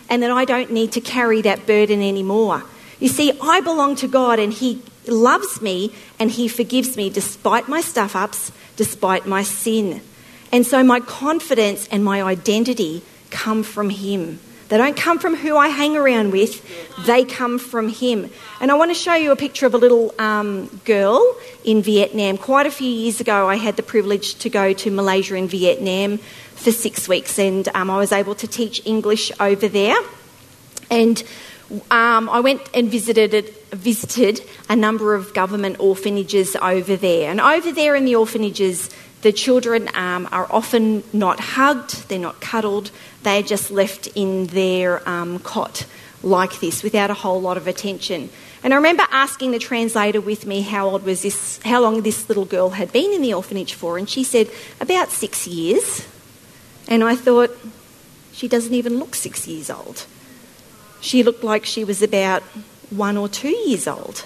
and 0.09 0.23
that 0.23 0.31
I 0.31 0.45
don't 0.45 0.71
need 0.71 0.93
to 0.93 1.01
carry 1.01 1.43
that 1.43 1.67
burden 1.67 2.03
anymore. 2.03 2.63
You 3.01 3.09
see, 3.09 3.33
I 3.43 3.61
belong 3.61 3.97
to 3.97 4.09
God 4.09 4.39
and 4.39 4.53
He 4.53 4.83
loves 5.09 5.61
me 5.61 5.93
and 6.19 6.31
He 6.31 6.49
forgives 6.49 6.97
me 6.97 7.11
despite 7.11 7.69
my 7.69 7.81
stuff 7.81 8.15
ups, 8.17 8.53
despite 8.77 9.27
my 9.27 9.43
sin. 9.43 10.01
And 10.53 10.67
so 10.67 10.83
my 10.83 11.01
confidence 11.01 11.89
and 11.89 12.05
my 12.05 12.23
identity 12.23 13.03
come 13.31 13.63
from 13.63 13.91
Him. 13.91 14.41
They 14.69 14.77
don't 14.77 14.97
come 14.97 15.19
from 15.19 15.35
who 15.35 15.57
I 15.57 15.69
hang 15.69 15.97
around 15.97 16.31
with, 16.31 16.63
they 17.07 17.25
come 17.25 17.59
from 17.59 17.89
Him. 17.89 18.31
And 18.61 18.71
I 18.71 18.75
want 18.75 18.91
to 18.91 18.95
show 18.95 19.15
you 19.15 19.33
a 19.33 19.37
picture 19.37 19.65
of 19.65 19.73
a 19.73 19.79
little 19.79 20.15
um, 20.19 20.67
girl 20.85 21.37
in 21.65 21.81
Vietnam. 21.81 22.37
Quite 22.37 22.67
a 22.67 22.71
few 22.71 22.89
years 22.89 23.21
ago, 23.21 23.49
I 23.49 23.57
had 23.57 23.77
the 23.77 23.83
privilege 23.83 24.35
to 24.37 24.51
go 24.51 24.75
to 24.75 24.91
Malaysia 24.91 25.37
and 25.37 25.49
Vietnam 25.49 26.19
for 26.19 26.71
six 26.71 27.09
weeks, 27.09 27.39
and 27.39 27.67
um, 27.75 27.89
I 27.89 27.97
was 27.97 28.13
able 28.13 28.35
to 28.37 28.47
teach 28.47 28.85
English 28.85 29.33
over 29.41 29.69
there. 29.69 29.97
And 30.91 31.23
um, 31.91 32.31
I 32.31 32.41
went 32.41 32.63
and 32.73 32.91
visited 32.91 33.55
visited 33.71 34.41
a 34.69 34.77
number 34.77 35.15
of 35.15 35.35
government 35.35 35.77
orphanages 35.79 36.57
over 36.57 36.97
there. 36.97 37.31
And 37.31 37.41
over 37.41 37.71
there 37.73 37.95
in 37.95 38.07
the 38.07 38.17
orphanages, 38.17 38.89
the 39.21 39.33
children 39.33 39.89
um, 39.95 40.29
are 40.33 40.47
often 40.51 41.03
not 41.13 41.41
hugged, 41.41 42.09
they're 42.09 42.19
not 42.19 42.41
cuddled, 42.41 42.91
they're 43.23 43.43
just 43.43 43.71
left 43.71 44.07
in 44.15 44.47
their 44.47 45.07
um, 45.09 45.39
cot 45.41 45.87
like 46.23 46.61
this 46.61 46.83
without 46.83 47.11
a 47.11 47.15
whole 47.15 47.41
lot 47.41 47.57
of 47.57 47.67
attention. 47.67 48.31
And 48.65 48.73
I 48.73 48.77
remember 48.77 49.05
asking 49.11 49.53
the 49.53 49.59
translator 49.59 50.21
with 50.21 50.47
me 50.47 50.63
how 50.63 50.89
old 50.89 51.05
was 51.05 51.23
this, 51.23 51.61
how 51.65 51.83
long 51.83 52.03
this 52.03 52.29
little 52.29 52.45
girl 52.45 52.71
had 52.71 52.93
been 52.93 53.13
in 53.13 53.23
the 53.23 53.35
orphanage 53.35 53.75
for, 53.75 53.99
and 53.99 54.09
she 54.09 54.25
said 54.25 54.51
about 54.81 55.11
six 55.11 55.47
years. 55.47 56.07
And 56.89 57.05
I 57.05 57.15
thought, 57.15 57.51
she 58.33 58.49
doesn't 58.49 58.75
even 58.75 58.99
look 58.99 59.15
six 59.15 59.47
years 59.47 59.69
old. 59.69 60.07
She 61.01 61.23
looked 61.23 61.45
like 61.45 61.65
she 61.65 61.85
was 61.85 62.03
about 62.03 62.43
one 62.91 63.17
or 63.17 63.29
two 63.29 63.51
years 63.51 63.87
old. 63.87 64.25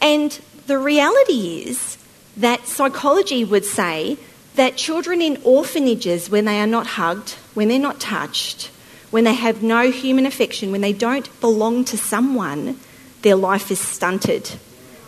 And 0.00 0.38
the 0.66 0.78
reality 0.78 1.64
is 1.66 1.96
that 2.36 2.66
psychology 2.66 3.44
would 3.44 3.64
say 3.64 4.18
that 4.56 4.76
children 4.76 5.20
in 5.20 5.38
orphanages, 5.44 6.28
when 6.30 6.44
they 6.44 6.60
are 6.60 6.66
not 6.66 6.86
hugged, 6.86 7.32
when 7.54 7.68
they're 7.68 7.78
not 7.78 8.00
touched, 8.00 8.70
when 9.10 9.24
they 9.24 9.34
have 9.34 9.62
no 9.62 9.90
human 9.90 10.26
affection, 10.26 10.72
when 10.72 10.80
they 10.80 10.92
don't 10.92 11.40
belong 11.40 11.84
to 11.84 11.96
someone, 11.96 12.78
their 13.22 13.36
life 13.36 13.70
is 13.70 13.80
stunted. 13.80 14.50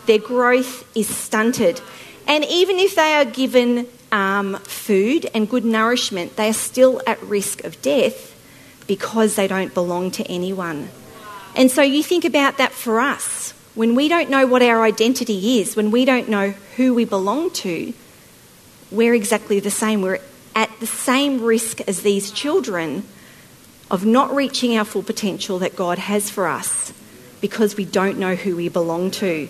Their 0.05 0.19
growth 0.19 0.89
is 0.95 1.07
stunted. 1.07 1.81
And 2.27 2.43
even 2.45 2.79
if 2.79 2.95
they 2.95 3.13
are 3.13 3.25
given 3.25 3.87
um, 4.11 4.55
food 4.63 5.29
and 5.33 5.49
good 5.49 5.65
nourishment, 5.65 6.35
they 6.35 6.49
are 6.49 6.53
still 6.53 7.01
at 7.05 7.21
risk 7.23 7.63
of 7.63 7.81
death 7.81 8.35
because 8.89 9.35
they 9.35 9.47
don't 9.47 9.71
belong 9.73 10.09
to 10.09 10.23
anyone. 10.25 10.89
And 11.55 11.69
so 11.69 11.83
you 11.83 12.01
think 12.01 12.25
about 12.25 12.57
that 12.57 12.71
for 12.73 12.99
us. 12.99 13.51
When 13.75 13.93
we 13.93 14.07
don't 14.07 14.31
know 14.31 14.47
what 14.47 14.63
our 14.63 14.83
identity 14.83 15.59
is, 15.59 15.75
when 15.75 15.91
we 15.91 16.05
don't 16.05 16.27
know 16.27 16.49
who 16.75 16.95
we 16.95 17.05
belong 17.05 17.51
to, 17.51 17.93
we're 18.91 19.13
exactly 19.13 19.59
the 19.59 19.69
same. 19.69 20.01
We're 20.01 20.19
at 20.55 20.71
the 20.79 20.87
same 20.87 21.39
risk 21.41 21.81
as 21.81 22.01
these 22.01 22.31
children 22.31 23.03
of 23.91 24.05
not 24.05 24.33
reaching 24.35 24.75
our 24.75 24.85
full 24.85 25.03
potential 25.03 25.59
that 25.59 25.75
God 25.75 25.99
has 25.99 26.31
for 26.31 26.47
us 26.47 26.91
because 27.41 27.77
we 27.77 27.85
don't 27.85 28.17
know 28.17 28.33
who 28.33 28.55
we 28.55 28.69
belong 28.69 29.11
to. 29.11 29.47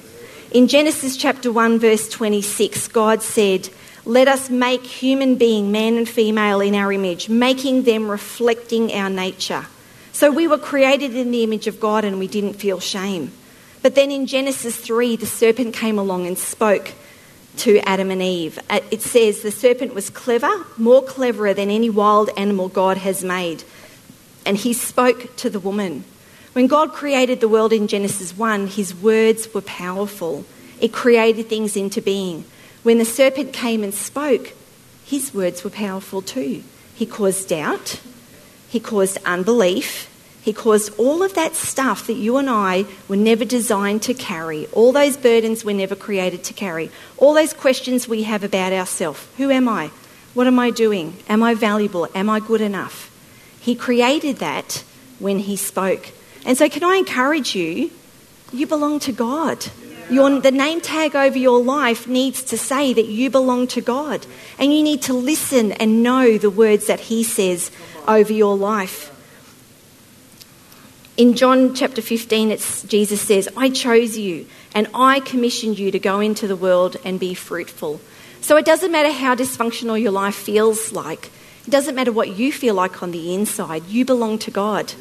In 0.52 0.68
Genesis 0.68 1.16
chapter 1.16 1.50
1, 1.50 1.80
verse 1.80 2.10
26, 2.10 2.90
God 2.90 3.24
said, 3.24 3.70
Let 4.06 4.28
us 4.28 4.50
make 4.50 4.84
human 4.84 5.36
being, 5.36 5.72
man 5.72 5.98
and 5.98 6.08
female, 6.08 6.62
in 6.62 6.76
our 6.76 6.92
image, 6.92 7.30
making 7.30 7.84
them 7.84 8.10
reflecting 8.10 8.94
our 8.94 9.10
nature. 9.10 9.66
So 10.12 10.32
we 10.32 10.48
were 10.48 10.58
created 10.58 11.16
in 11.16 11.32
the 11.32 11.44
image 11.44 11.68
of 11.68 11.80
God 11.80 12.04
and 12.04 12.20
we 12.20 12.28
didn't 12.28 12.54
feel 12.54 12.80
shame. 12.80 13.32
But 13.82 13.96
then 13.96 14.12
in 14.12 14.26
Genesis 14.26 14.76
3, 14.76 15.16
the 15.16 15.26
serpent 15.26 15.74
came 15.74 15.98
along 15.98 16.28
and 16.28 16.38
spoke 16.38 16.94
to 17.58 17.80
Adam 17.80 18.12
and 18.12 18.22
Eve. 18.22 18.60
Uh, 18.70 18.80
it 18.92 19.02
says 19.02 19.42
the 19.42 19.52
serpent 19.52 19.94
was 19.94 20.10
clever, 20.10 20.52
more 20.78 21.04
cleverer 21.04 21.54
than 21.54 21.70
any 21.70 21.90
wild 21.90 22.30
animal 22.38 22.70
God 22.70 22.98
has 22.98 23.24
made. 23.24 23.64
And 24.46 24.58
he 24.58 24.74
spoke 24.74 25.36
to 25.38 25.50
the 25.50 25.60
woman. 25.60 26.04
When 26.54 26.68
God 26.68 26.92
created 26.92 27.42
the 27.42 27.48
world 27.48 27.72
in 27.72 27.88
Genesis 27.88 28.36
1, 28.36 28.68
his 28.68 28.96
words 28.96 29.54
were 29.54 29.62
powerful. 29.62 30.46
It 30.82 30.92
created 30.92 31.48
things 31.48 31.78
into 31.78 32.02
being. 32.02 32.46
When 32.84 32.98
the 32.98 33.06
serpent 33.06 33.54
came 33.54 33.84
and 33.84 33.94
spoke, 33.94 34.54
his 35.06 35.34
words 35.34 35.64
were 35.64 35.70
powerful 35.70 36.22
too. 36.22 36.64
He 36.96 37.06
caused 37.06 37.50
doubt, 37.50 38.00
he 38.70 38.80
caused 38.80 39.18
unbelief, 39.26 40.10
he 40.42 40.54
caused 40.54 40.98
all 40.98 41.22
of 41.22 41.34
that 41.34 41.56
stuff 41.56 42.08
that 42.08 42.14
you 42.14 42.38
and 42.38 42.50
I 42.50 42.86
were 43.08 43.16
never 43.16 43.44
designed 43.44 44.02
to 44.04 44.14
carry, 44.14 44.68
all 44.68 44.92
those 44.92 45.18
burdens 45.18 45.66
we're 45.66 45.76
never 45.76 45.96
created 45.96 46.44
to 46.46 46.54
carry, 46.54 46.90
all 47.18 47.34
those 47.34 47.54
questions 47.54 48.08
we 48.08 48.24
have 48.24 48.44
about 48.44 48.74
ourselves. 48.74 49.26
Who 49.38 49.52
am 49.52 49.68
I? 49.68 49.92
What 50.34 50.48
am 50.48 50.60
I 50.60 50.70
doing? 50.70 51.18
Am 51.28 51.44
I 51.44 51.56
valuable? 51.56 52.08
Am 52.16 52.30
I 52.30 52.40
good 52.40 52.62
enough? 52.62 53.12
He 53.60 53.76
created 53.76 54.38
that 54.38 54.84
when 55.20 55.40
He 55.40 55.56
spoke. 55.56 56.08
And 56.46 56.58
so, 56.58 56.70
can 56.70 56.84
I 56.84 56.96
encourage 56.96 57.56
you? 57.56 57.92
You 58.54 58.66
belong 58.66 59.00
to 59.02 59.12
God. 59.12 59.66
Your, 60.10 60.40
the 60.40 60.52
name 60.52 60.82
tag 60.82 61.16
over 61.16 61.38
your 61.38 61.62
life 61.62 62.08
needs 62.08 62.44
to 62.46 62.58
say 62.58 62.94
that 62.94 63.06
you 63.06 63.30
belong 63.30 63.68
to 63.68 63.82
God. 63.82 64.26
And 64.58 64.74
you 64.74 64.82
need 64.82 65.04
to 65.04 65.14
listen 65.14 65.72
and 65.74 66.02
know 66.02 66.38
the 66.38 66.50
words 66.50 66.88
that 66.88 67.00
He 67.00 67.24
says 67.24 67.72
over 68.08 68.34
your 68.34 68.58
life. 68.58 69.16
In 71.16 71.36
John 71.36 71.76
chapter 71.76 72.02
15, 72.02 72.50
it's, 72.50 72.84
Jesus 72.84 73.22
says, 73.22 73.50
I 73.58 73.70
chose 73.70 74.18
you 74.18 74.48
and 74.74 74.88
I 74.94 75.20
commissioned 75.20 75.78
you 75.78 75.92
to 75.92 76.00
go 76.00 76.22
into 76.22 76.48
the 76.48 76.56
world 76.56 76.96
and 77.04 77.20
be 77.20 77.34
fruitful. 77.34 78.00
So 78.42 78.56
it 78.56 78.66
doesn't 78.66 78.92
matter 78.92 79.12
how 79.12 79.36
dysfunctional 79.36 80.02
your 80.02 80.12
life 80.12 80.36
feels 80.36 80.94
like, 80.94 81.30
it 81.68 81.72
doesn't 81.72 81.94
matter 81.94 82.12
what 82.12 82.38
you 82.38 82.54
feel 82.54 82.74
like 82.74 83.04
on 83.04 83.12
the 83.12 83.34
inside, 83.34 83.86
you 83.88 84.06
belong 84.06 84.40
to 84.40 84.52
God. 84.52 84.94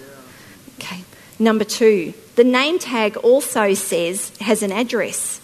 Okay. 0.78 1.04
Number 1.38 1.64
two, 1.64 2.14
the 2.34 2.44
name 2.44 2.78
tag 2.78 3.16
also 3.18 3.74
says, 3.74 4.36
has 4.40 4.62
an 4.62 4.72
address. 4.72 5.40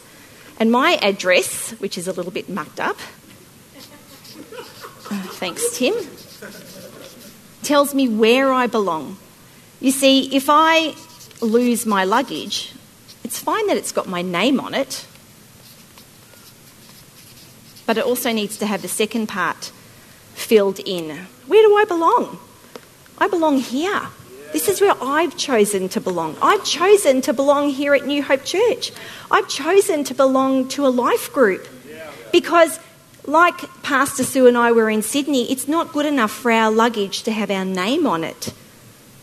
And 0.59 0.71
my 0.71 0.99
address, 1.03 1.71
which 1.73 1.97
is 1.99 2.09
a 2.09 2.13
little 2.13 2.33
bit 2.33 2.49
mucked 2.49 2.81
up, 2.81 2.97
uh, 5.11 5.23
thanks, 5.39 5.77
Tim, 5.77 5.95
tells 7.63 7.95
me 7.95 8.09
where 8.09 8.53
I 8.53 8.67
belong. 8.67 9.17
You 9.81 9.91
see, 9.91 10.35
if 10.35 10.47
I 10.49 10.95
lose 11.41 11.87
my 11.87 12.05
luggage, 12.05 12.73
it's 13.23 13.39
fine 13.39 13.67
that 13.69 13.77
it's 13.77 13.93
got 13.93 14.09
my 14.09 14.23
name 14.23 14.61
on 14.61 14.75
it, 14.75 15.07
but 17.87 17.99
it 17.99 18.05
also 18.05 18.33
needs 18.33 18.57
to 18.59 18.67
have 18.67 18.83
the 18.83 18.89
second 18.89 19.29
part 19.29 19.73
filled 20.35 20.81
in. 20.81 21.27
Where 21.47 21.63
do 21.63 21.77
I 21.77 21.85
belong? 21.85 22.39
I 23.19 23.29
belong 23.29 23.59
here. 23.59 24.09
This 24.55 24.69
is 24.69 24.81
where 24.81 24.95
I've 25.03 25.37
chosen 25.37 25.89
to 25.89 26.01
belong. 26.01 26.37
I've 26.41 26.65
chosen 26.65 27.21
to 27.23 27.33
belong 27.33 27.71
here 27.71 27.93
at 27.93 28.07
New 28.07 28.23
Hope 28.23 28.45
Church. 28.45 28.93
I've 29.29 29.49
chosen 29.49 30.05
to 30.05 30.15
belong 30.15 30.69
to 30.69 30.87
a 30.87 30.95
life 30.95 31.33
group 31.33 31.67
because, 32.31 32.79
like 33.27 33.57
Pastor 33.83 34.23
Sue 34.23 34.47
and 34.47 34.57
I 34.57 34.71
were 34.71 34.89
in 34.89 35.03
Sydney, 35.03 35.51
it's 35.51 35.67
not 35.67 35.93
good 35.93 36.07
enough 36.07 36.31
for 36.31 36.53
our 36.53 36.71
luggage 36.71 37.25
to 37.25 37.33
have 37.33 37.51
our 37.51 37.65
name 37.65 38.07
on 38.07 38.23
it. 38.23 38.55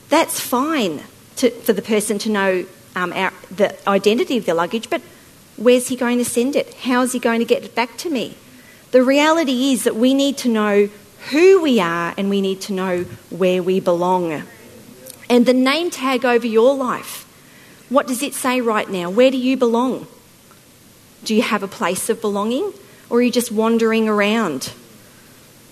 That's 0.10 0.38
fine 0.38 1.02
to, 1.38 1.50
for 1.50 1.72
the 1.72 1.82
person 1.82 2.20
to 2.20 2.30
know 2.30 2.65
um, 2.98 3.13
our, 3.13 3.32
the 3.50 3.74
identity 3.89 4.36
of 4.36 4.46
the 4.46 4.54
luggage, 4.54 4.89
but 4.89 5.02
where's 5.56 5.88
he 5.88 5.96
going 5.96 6.17
to 6.17 6.26
send 6.26 6.58
it? 6.58 6.74
How's 6.74 7.13
he 7.13 7.20
going 7.20 7.39
to 7.39 7.46
get 7.46 7.63
it 7.63 7.74
back 7.74 7.96
to 8.00 8.10
me? 8.10 8.36
The 8.91 9.02
reality 9.02 9.72
is 9.72 9.86
that 9.86 9.96
we 9.96 10.13
need 10.13 10.38
to 10.39 10.50
know 10.50 10.89
who 11.30 11.62
we 11.62 11.80
are 11.80 12.13
and 12.17 12.30
we 12.30 12.41
need 12.41 12.60
to 12.63 12.74
know 12.74 13.04
where 13.30 13.63
we 13.63 13.80
belong. 13.80 14.44
And 15.32 15.46
the 15.46 15.54
name 15.54 15.89
tag 15.89 16.26
over 16.26 16.46
your 16.46 16.76
life, 16.76 17.26
what 17.88 18.06
does 18.06 18.22
it 18.22 18.34
say 18.34 18.60
right 18.60 18.89
now? 18.89 19.10
Where 19.10 19.32
do 19.32 19.38
you 19.38 19.56
belong? 19.56 20.06
Do 21.24 21.34
you 21.34 21.41
have 21.41 21.63
a 21.63 21.70
place 21.70 22.10
of 22.10 22.20
belonging? 22.20 22.74
Or 23.10 23.20
are 23.20 23.22
you 23.22 23.32
just 23.32 23.50
wandering 23.50 24.10
around? 24.10 24.74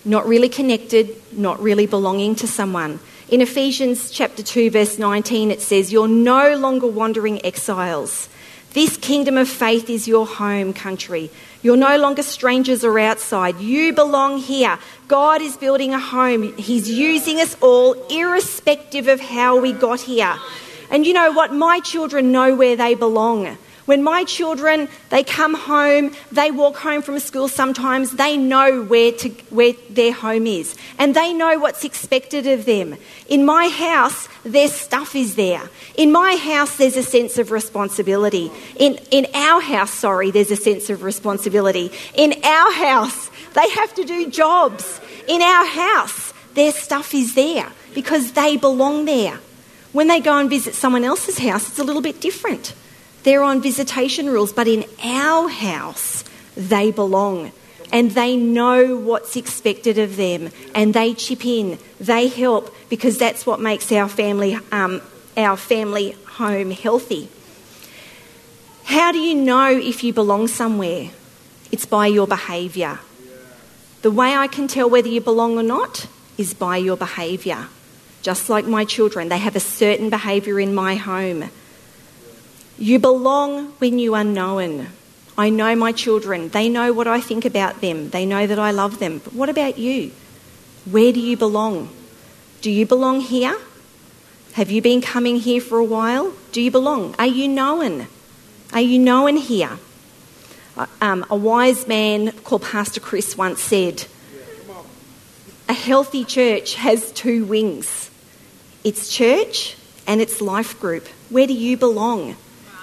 Not 0.02 0.26
really 0.26 0.48
connected, 0.48 1.14
not 1.30 1.60
really 1.60 1.84
belonging 1.84 2.36
to 2.36 2.46
someone. 2.46 3.00
In 3.28 3.42
Ephesians 3.42 4.10
chapter 4.10 4.42
2 4.42 4.70
verse 4.70 4.98
19 4.98 5.50
it 5.50 5.60
says 5.60 5.92
you're 5.92 6.08
no 6.08 6.56
longer 6.56 6.86
wandering 6.86 7.44
exiles. 7.44 8.30
This 8.72 8.96
kingdom 8.96 9.36
of 9.36 9.46
faith 9.46 9.90
is 9.90 10.08
your 10.08 10.26
home 10.26 10.72
country. 10.72 11.30
You're 11.60 11.76
no 11.76 11.98
longer 11.98 12.22
strangers 12.22 12.82
or 12.82 12.98
outside. 12.98 13.60
You 13.60 13.92
belong 13.92 14.38
here. 14.38 14.78
God 15.10 15.42
is 15.42 15.56
building 15.56 15.92
a 15.92 15.98
home. 15.98 16.56
He's 16.56 16.88
using 16.88 17.40
us 17.40 17.56
all, 17.60 17.94
irrespective 18.06 19.08
of 19.08 19.18
how 19.18 19.58
we 19.58 19.72
got 19.72 20.00
here. 20.00 20.36
And 20.88 21.04
you 21.04 21.12
know 21.12 21.32
what? 21.32 21.52
My 21.52 21.80
children 21.80 22.30
know 22.30 22.54
where 22.54 22.76
they 22.76 22.94
belong. 22.94 23.58
When 23.86 24.02
my 24.02 24.24
children, 24.24 24.88
they 25.08 25.24
come 25.24 25.54
home, 25.54 26.12
they 26.30 26.50
walk 26.50 26.76
home 26.76 27.02
from 27.02 27.18
school 27.18 27.48
sometimes, 27.48 28.12
they 28.12 28.36
know 28.36 28.82
where, 28.82 29.12
to, 29.12 29.28
where 29.50 29.72
their 29.88 30.12
home 30.12 30.46
is. 30.46 30.76
And 30.98 31.14
they 31.14 31.32
know 31.32 31.58
what's 31.58 31.84
expected 31.84 32.46
of 32.46 32.66
them. 32.66 32.96
In 33.28 33.44
my 33.44 33.68
house, 33.68 34.28
their 34.44 34.68
stuff 34.68 35.16
is 35.16 35.34
there. 35.34 35.62
In 35.96 36.12
my 36.12 36.36
house, 36.36 36.76
there's 36.76 36.96
a 36.96 37.02
sense 37.02 37.38
of 37.38 37.50
responsibility. 37.50 38.50
In, 38.76 38.98
in 39.10 39.26
our 39.34 39.60
house, 39.60 39.92
sorry, 39.92 40.30
there's 40.30 40.50
a 40.50 40.56
sense 40.56 40.90
of 40.90 41.02
responsibility. 41.02 41.90
In 42.14 42.34
our 42.44 42.72
house, 42.72 43.30
they 43.54 43.68
have 43.70 43.94
to 43.94 44.04
do 44.04 44.30
jobs. 44.30 45.00
In 45.26 45.42
our 45.42 45.66
house, 45.66 46.32
their 46.54 46.72
stuff 46.72 47.14
is 47.14 47.34
there 47.34 47.70
because 47.94 48.32
they 48.32 48.56
belong 48.56 49.04
there. 49.04 49.38
When 49.92 50.06
they 50.06 50.20
go 50.20 50.38
and 50.38 50.48
visit 50.48 50.74
someone 50.74 51.04
else's 51.04 51.38
house, 51.38 51.68
it's 51.68 51.78
a 51.78 51.84
little 51.84 52.02
bit 52.02 52.20
different. 52.20 52.74
They're 53.22 53.42
on 53.42 53.60
visitation 53.60 54.28
rules, 54.28 54.52
but 54.52 54.66
in 54.66 54.84
our 55.02 55.48
house, 55.48 56.24
they 56.56 56.90
belong 56.90 57.52
and 57.92 58.12
they 58.12 58.36
know 58.36 58.96
what's 58.96 59.36
expected 59.36 59.98
of 59.98 60.16
them 60.16 60.50
and 60.74 60.94
they 60.94 61.14
chip 61.14 61.44
in, 61.44 61.78
they 61.98 62.28
help 62.28 62.74
because 62.88 63.18
that's 63.18 63.44
what 63.44 63.60
makes 63.60 63.90
our 63.92 64.08
family, 64.08 64.58
um, 64.72 65.02
our 65.36 65.56
family 65.56 66.12
home 66.26 66.70
healthy. 66.70 67.28
How 68.84 69.12
do 69.12 69.18
you 69.18 69.34
know 69.34 69.70
if 69.70 70.02
you 70.02 70.12
belong 70.12 70.48
somewhere? 70.48 71.10
It's 71.70 71.86
by 71.86 72.06
your 72.08 72.26
behaviour. 72.26 72.98
The 74.02 74.10
way 74.10 74.34
I 74.34 74.46
can 74.46 74.66
tell 74.66 74.88
whether 74.88 75.08
you 75.08 75.20
belong 75.20 75.58
or 75.58 75.62
not 75.62 76.06
is 76.38 76.54
by 76.54 76.78
your 76.78 76.96
behaviour. 76.96 77.68
Just 78.22 78.48
like 78.48 78.66
my 78.66 78.84
children, 78.84 79.28
they 79.28 79.38
have 79.38 79.56
a 79.56 79.60
certain 79.60 80.10
behaviour 80.10 80.58
in 80.58 80.74
my 80.74 80.94
home. 80.96 81.50
You 82.80 82.98
belong 82.98 83.66
when 83.78 83.98
you 83.98 84.14
are 84.14 84.24
known. 84.24 84.88
I 85.36 85.50
know 85.50 85.76
my 85.76 85.92
children. 85.92 86.48
They 86.48 86.70
know 86.70 86.94
what 86.94 87.06
I 87.06 87.20
think 87.20 87.44
about 87.44 87.82
them. 87.82 88.08
They 88.08 88.24
know 88.24 88.46
that 88.46 88.58
I 88.58 88.70
love 88.70 88.98
them. 88.98 89.20
But 89.22 89.34
what 89.34 89.50
about 89.50 89.78
you? 89.78 90.12
Where 90.90 91.12
do 91.12 91.20
you 91.20 91.36
belong? 91.36 91.90
Do 92.62 92.70
you 92.70 92.86
belong 92.86 93.20
here? 93.20 93.54
Have 94.54 94.70
you 94.70 94.80
been 94.80 95.02
coming 95.02 95.36
here 95.36 95.60
for 95.60 95.76
a 95.76 95.84
while? 95.84 96.32
Do 96.52 96.62
you 96.62 96.70
belong? 96.70 97.14
Are 97.18 97.26
you 97.26 97.48
known? 97.48 98.06
Are 98.72 98.80
you 98.80 98.98
known 98.98 99.36
here? 99.36 99.78
Uh, 100.74 100.86
um, 101.02 101.26
a 101.28 101.36
wise 101.36 101.86
man 101.86 102.32
called 102.44 102.62
Pastor 102.62 103.00
Chris 103.00 103.36
once 103.36 103.60
said, 103.60 104.06
A 105.68 105.74
healthy 105.74 106.24
church 106.24 106.76
has 106.76 107.12
two 107.12 107.44
wings 107.44 108.10
it's 108.82 109.14
church 109.14 109.76
and 110.06 110.22
it's 110.22 110.40
life 110.40 110.80
group. 110.80 111.06
Where 111.28 111.46
do 111.46 111.52
you 111.52 111.76
belong? 111.76 112.36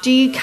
Do 0.07 0.13
you, 0.13 0.33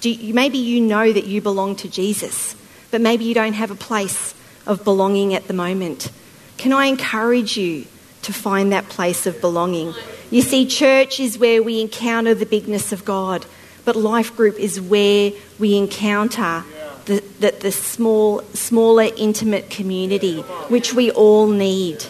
do 0.00 0.10
you, 0.10 0.32
maybe 0.32 0.58
you 0.58 0.80
know 0.80 1.12
that 1.12 1.24
you 1.24 1.40
belong 1.40 1.74
to 1.74 1.88
Jesus, 1.88 2.54
but 2.92 3.00
maybe 3.00 3.24
you 3.24 3.34
don't 3.34 3.54
have 3.54 3.72
a 3.72 3.74
place 3.74 4.32
of 4.64 4.84
belonging 4.84 5.34
at 5.34 5.48
the 5.48 5.52
moment. 5.52 6.08
Can 6.56 6.72
I 6.72 6.86
encourage 6.86 7.56
you 7.56 7.86
to 8.22 8.32
find 8.32 8.70
that 8.70 8.88
place 8.88 9.26
of 9.26 9.40
belonging? 9.40 9.92
You 10.30 10.40
see, 10.40 10.66
church 10.66 11.18
is 11.18 11.36
where 11.36 11.64
we 11.64 11.80
encounter 11.80 12.32
the 12.32 12.46
bigness 12.46 12.92
of 12.92 13.04
God, 13.04 13.44
but 13.84 13.96
life 13.96 14.36
group 14.36 14.56
is 14.60 14.80
where 14.80 15.32
we 15.58 15.76
encounter 15.76 16.62
the, 17.06 17.24
the, 17.40 17.56
the 17.58 17.72
small, 17.72 18.42
smaller, 18.54 19.08
intimate 19.16 19.68
community, 19.68 20.42
which 20.68 20.94
we 20.94 21.10
all 21.10 21.48
need. 21.48 22.04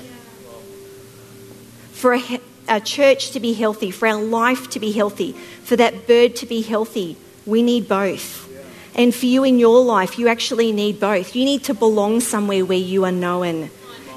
For 1.93 2.17
a, 2.17 2.41
a 2.69 2.81
church 2.81 3.31
to 3.31 3.41
be 3.41 3.55
healthy, 3.55 3.91
for 3.91 4.09
our 4.09 4.23
life 4.23 4.69
to 4.71 4.81
be 4.81 4.93
healthy, 4.93 5.35
for 5.73 5.77
that 5.77 6.07
bird 6.07 6.37
to 6.37 6.45
be 6.45 6.61
healthy, 6.61 7.17
we 7.47 7.63
need 7.63 7.89
both. 7.89 8.47
And 8.95 9.15
for 9.15 9.25
you 9.25 9.43
in 9.43 9.59
your 9.59 9.83
life, 9.83 10.19
you 10.19 10.29
actually 10.29 10.71
need 10.71 11.01
both. 11.01 11.35
You 11.35 11.47
need 11.47 11.65
to 11.65 11.73
belong 11.73 12.21
somewhere 12.21 12.63
where 12.63 12.77
you 12.77 13.07
are 13.07 13.11
known. 13.11 13.71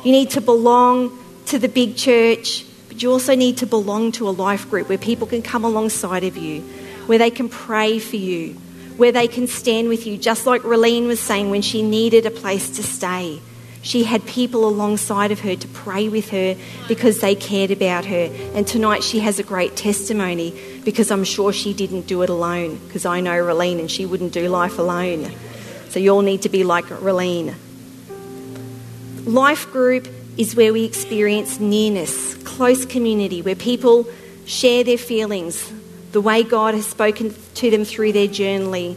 You 0.04 0.12
need 0.12 0.32
to 0.32 0.42
belong 0.42 1.18
to 1.46 1.58
the 1.58 1.70
big 1.70 1.96
church, 1.96 2.66
but 2.90 3.02
you 3.02 3.10
also 3.10 3.36
need 3.36 3.56
to 3.60 3.66
belong 3.66 4.12
to 4.20 4.28
a 4.28 4.32
life 4.36 4.70
group 4.70 4.90
where 4.90 4.98
people 4.98 5.28
can 5.28 5.42
come 5.42 5.64
alongside 5.64 6.26
of 6.26 6.36
you, 6.36 6.60
where 7.06 7.20
they 7.20 7.32
can 7.32 7.48
pray 7.48 8.00
for 8.00 8.18
you, 8.18 8.56
where 8.98 9.14
they 9.14 9.30
can 9.30 9.48
stand 9.48 9.88
with 9.88 10.06
you, 10.06 10.18
just 10.18 10.46
like 10.46 10.62
Raleen 10.64 11.08
was 11.08 11.22
saying 11.22 11.52
when 11.52 11.62
she 11.62 11.82
needed 11.84 12.26
a 12.26 12.32
place 12.32 12.70
to 12.76 12.84
stay. 12.84 13.40
She 13.86 14.04
had 14.04 14.26
people 14.26 14.68
alongside 14.68 15.32
of 15.32 15.42
her 15.42 15.56
to 15.56 15.68
pray 15.68 16.10
with 16.10 16.32
her 16.32 16.56
because 16.88 17.22
they 17.22 17.36
cared 17.36 17.70
about 17.70 18.06
her. 18.06 18.32
And 18.56 18.66
tonight 18.66 19.04
she 19.04 19.20
has 19.20 19.38
a 19.38 19.44
great 19.44 19.76
testimony 19.76 20.60
because 20.84 21.12
I'm 21.12 21.24
sure 21.24 21.54
she 21.54 21.72
didn't 21.72 22.08
do 22.08 22.24
it 22.24 22.32
alone 22.32 22.80
because 22.88 23.06
I 23.06 23.22
know 23.22 23.34
Raleen 23.34 23.80
and 23.80 23.90
she 23.90 24.08
wouldn't 24.08 24.34
do 24.34 24.50
life 24.50 24.80
alone. 24.80 25.32
So 25.90 26.00
you 26.00 26.10
all 26.10 26.24
need 26.24 26.42
to 26.42 26.50
be 26.50 26.64
like 26.64 26.86
Raleen. 26.86 27.54
Life 29.24 29.72
group 29.72 30.08
is 30.36 30.56
where 30.56 30.74
we 30.74 30.84
experience 30.84 31.60
nearness, 31.60 32.34
close 32.44 32.88
community, 32.88 33.44
where 33.44 33.56
people 33.56 34.08
share 34.48 34.84
their 34.84 34.98
feelings, 34.98 35.72
the 36.12 36.22
way 36.22 36.42
God 36.42 36.74
has 36.74 36.88
spoken 36.88 37.36
to 37.54 37.70
them 37.70 37.86
through 37.86 38.14
their 38.14 38.28
journaling 38.28 38.96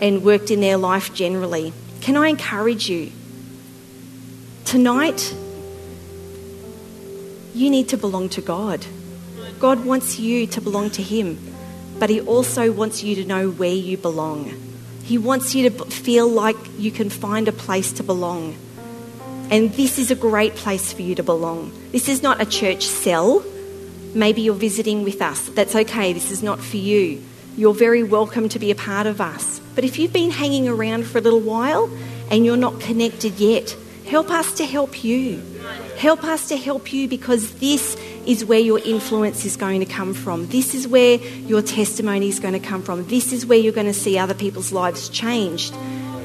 and 0.00 0.24
worked 0.24 0.50
in 0.50 0.60
their 0.62 0.78
life 0.78 1.12
generally. 1.12 1.74
Can 2.00 2.16
I 2.16 2.28
encourage 2.28 2.88
you? 2.88 3.12
Tonight, 4.64 5.34
you 7.54 7.70
need 7.70 7.88
to 7.88 7.96
belong 7.96 8.28
to 8.30 8.40
God. 8.40 8.86
God 9.58 9.84
wants 9.84 10.18
you 10.18 10.46
to 10.46 10.60
belong 10.60 10.90
to 10.90 11.02
Him, 11.02 11.38
but 11.98 12.08
He 12.08 12.20
also 12.20 12.72
wants 12.72 13.02
you 13.02 13.14
to 13.16 13.24
know 13.24 13.50
where 13.50 13.74
you 13.74 13.96
belong. 13.96 14.52
He 15.04 15.18
wants 15.18 15.54
you 15.54 15.68
to 15.68 15.84
feel 15.86 16.28
like 16.28 16.56
you 16.78 16.90
can 16.90 17.10
find 17.10 17.48
a 17.48 17.52
place 17.52 17.92
to 17.94 18.02
belong. 18.02 18.56
And 19.50 19.72
this 19.72 19.98
is 19.98 20.12
a 20.12 20.14
great 20.14 20.54
place 20.54 20.92
for 20.92 21.02
you 21.02 21.16
to 21.16 21.24
belong. 21.24 21.72
This 21.90 22.08
is 22.08 22.22
not 22.22 22.40
a 22.40 22.46
church 22.46 22.86
cell. 22.86 23.42
Maybe 24.14 24.42
you're 24.42 24.54
visiting 24.54 25.02
with 25.02 25.20
us. 25.20 25.48
That's 25.48 25.74
okay. 25.74 26.12
This 26.12 26.30
is 26.30 26.42
not 26.42 26.60
for 26.60 26.76
you. 26.76 27.20
You're 27.56 27.74
very 27.74 28.04
welcome 28.04 28.48
to 28.50 28.60
be 28.60 28.70
a 28.70 28.76
part 28.76 29.08
of 29.08 29.20
us. 29.20 29.60
But 29.74 29.82
if 29.82 29.98
you've 29.98 30.12
been 30.12 30.30
hanging 30.30 30.68
around 30.68 31.06
for 31.06 31.18
a 31.18 31.20
little 31.20 31.40
while 31.40 31.90
and 32.30 32.46
you're 32.46 32.56
not 32.56 32.80
connected 32.80 33.40
yet, 33.40 33.76
Help 34.10 34.28
us 34.32 34.54
to 34.54 34.66
help 34.66 35.04
you. 35.04 35.40
Help 35.96 36.24
us 36.24 36.48
to 36.48 36.56
help 36.56 36.92
you 36.92 37.06
because 37.06 37.54
this 37.60 37.96
is 38.26 38.44
where 38.44 38.58
your 38.58 38.80
influence 38.80 39.44
is 39.44 39.56
going 39.56 39.78
to 39.78 39.86
come 39.86 40.14
from. 40.14 40.48
This 40.48 40.74
is 40.74 40.88
where 40.88 41.18
your 41.18 41.62
testimony 41.62 42.28
is 42.28 42.40
going 42.40 42.54
to 42.54 42.58
come 42.58 42.82
from. 42.82 43.06
This 43.06 43.32
is 43.32 43.46
where 43.46 43.56
you're 43.56 43.72
going 43.72 43.86
to 43.86 43.94
see 43.94 44.18
other 44.18 44.34
people's 44.34 44.72
lives 44.72 45.08
changed 45.10 45.72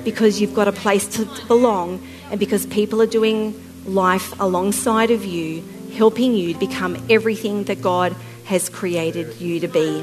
because 0.04 0.42
you've 0.42 0.56
got 0.56 0.68
a 0.68 0.72
place 0.72 1.06
to 1.18 1.26
belong 1.46 2.02
and 2.32 2.40
because 2.40 2.66
people 2.66 3.04
are 3.04 3.08
doing 3.08 3.54
life 3.86 4.34
alongside 4.40 5.12
of 5.12 5.24
you, 5.24 5.64
helping 5.94 6.34
you 6.34 6.54
to 6.54 6.60
become 6.60 6.98
everything 7.08 7.66
that 7.66 7.84
God 7.84 8.16
has 8.46 8.68
created 8.68 9.40
you 9.40 9.60
to 9.60 9.68
be. 9.68 10.00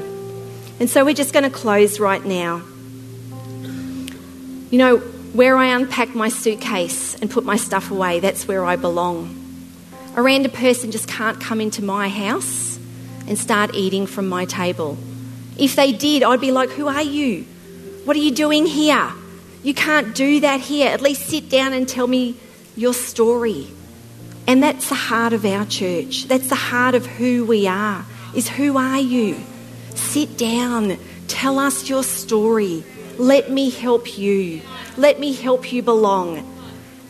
And 0.79 0.89
so 0.89 1.03
we're 1.03 1.13
just 1.13 1.33
going 1.33 1.43
to 1.43 1.49
close 1.49 1.99
right 1.99 2.23
now. 2.23 2.61
You 4.71 4.77
know, 4.79 5.03
where 5.33 5.57
I 5.57 5.67
unpack 5.67 6.13
my 6.13 6.29
suitcase 6.29 7.15
and 7.15 7.29
put 7.29 7.43
my 7.43 7.55
stuff 7.57 7.91
away, 7.91 8.19
that's 8.19 8.47
where 8.47 8.63
I 8.63 8.75
belong. 8.75 9.39
A 10.15 10.21
random 10.21 10.51
person 10.51 10.91
just 10.91 11.07
can't 11.07 11.41
come 11.41 11.59
into 11.59 11.83
my 11.83 12.07
house 12.07 12.77
and 13.27 13.37
start 13.37 13.73
eating 13.73 14.05
from 14.05 14.27
my 14.27 14.45
table. 14.45 14.97
If 15.57 15.75
they 15.75 15.91
did, 15.91 16.23
I'd 16.23 16.39
be 16.39 16.51
like, 16.51 16.69
Who 16.69 16.87
are 16.87 17.01
you? 17.01 17.43
What 18.05 18.15
are 18.15 18.19
you 18.19 18.31
doing 18.31 18.65
here? 18.65 19.11
You 19.63 19.73
can't 19.73 20.13
do 20.13 20.41
that 20.41 20.59
here. 20.59 20.89
At 20.89 21.01
least 21.01 21.27
sit 21.27 21.49
down 21.49 21.73
and 21.73 21.87
tell 21.87 22.05
me 22.05 22.35
your 22.75 22.93
story. 22.93 23.67
And 24.45 24.61
that's 24.61 24.89
the 24.89 24.95
heart 24.95 25.33
of 25.33 25.45
our 25.45 25.65
church. 25.65 26.25
That's 26.25 26.49
the 26.49 26.55
heart 26.55 26.95
of 26.95 27.05
who 27.05 27.45
we 27.45 27.65
are. 27.65 28.05
Is 28.35 28.49
who 28.49 28.77
are 28.77 28.99
you? 28.99 29.37
Sit 29.95 30.37
down. 30.37 30.97
Tell 31.27 31.59
us 31.59 31.89
your 31.89 32.03
story. 32.03 32.83
Let 33.17 33.49
me 33.49 33.69
help 33.69 34.17
you. 34.17 34.61
Let 34.97 35.19
me 35.19 35.33
help 35.33 35.71
you 35.71 35.81
belong. 35.81 36.49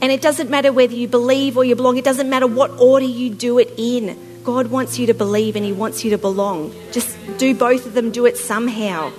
And 0.02 0.12
it 0.12 0.22
doesn't 0.22 0.50
matter 0.50 0.74
whether 0.74 0.94
you 0.94 1.08
believe 1.08 1.58
or 1.58 1.64
you 1.64 1.76
belong, 1.76 1.98
it 1.98 2.04
doesn't 2.04 2.30
matter 2.30 2.48
what 2.48 2.72
order 2.72 3.06
you 3.06 3.30
do 3.30 3.58
it 3.60 3.74
in. 3.78 4.42
God 4.44 4.68
wants 4.68 5.00
you 5.00 5.08
to 5.08 5.14
believe 5.14 5.56
and 5.56 5.64
He 5.64 5.72
wants 5.72 6.04
you 6.04 6.12
to 6.12 6.18
belong. 6.18 6.76
Just 6.92 7.18
do 7.38 7.56
both 7.56 7.86
of 7.86 7.94
them, 7.94 8.12
do 8.12 8.26
it 8.26 8.38
somehow. 8.38 9.14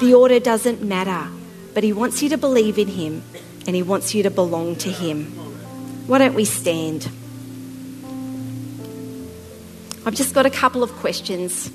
The 0.00 0.14
order 0.14 0.38
doesn't 0.38 0.80
matter. 0.80 1.28
But 1.74 1.82
He 1.82 1.92
wants 1.92 2.22
you 2.22 2.28
to 2.28 2.38
believe 2.38 2.78
in 2.78 2.88
Him 2.88 3.22
and 3.66 3.74
He 3.74 3.82
wants 3.82 4.14
you 4.14 4.22
to 4.22 4.30
belong 4.30 4.76
to 4.76 4.90
Him. 4.90 5.26
Why 6.06 6.18
don't 6.18 6.34
we 6.34 6.44
stand? 6.44 7.10
I've 10.06 10.14
just 10.14 10.34
got 10.34 10.46
a 10.46 10.50
couple 10.50 10.82
of 10.82 10.90
questions 10.92 11.70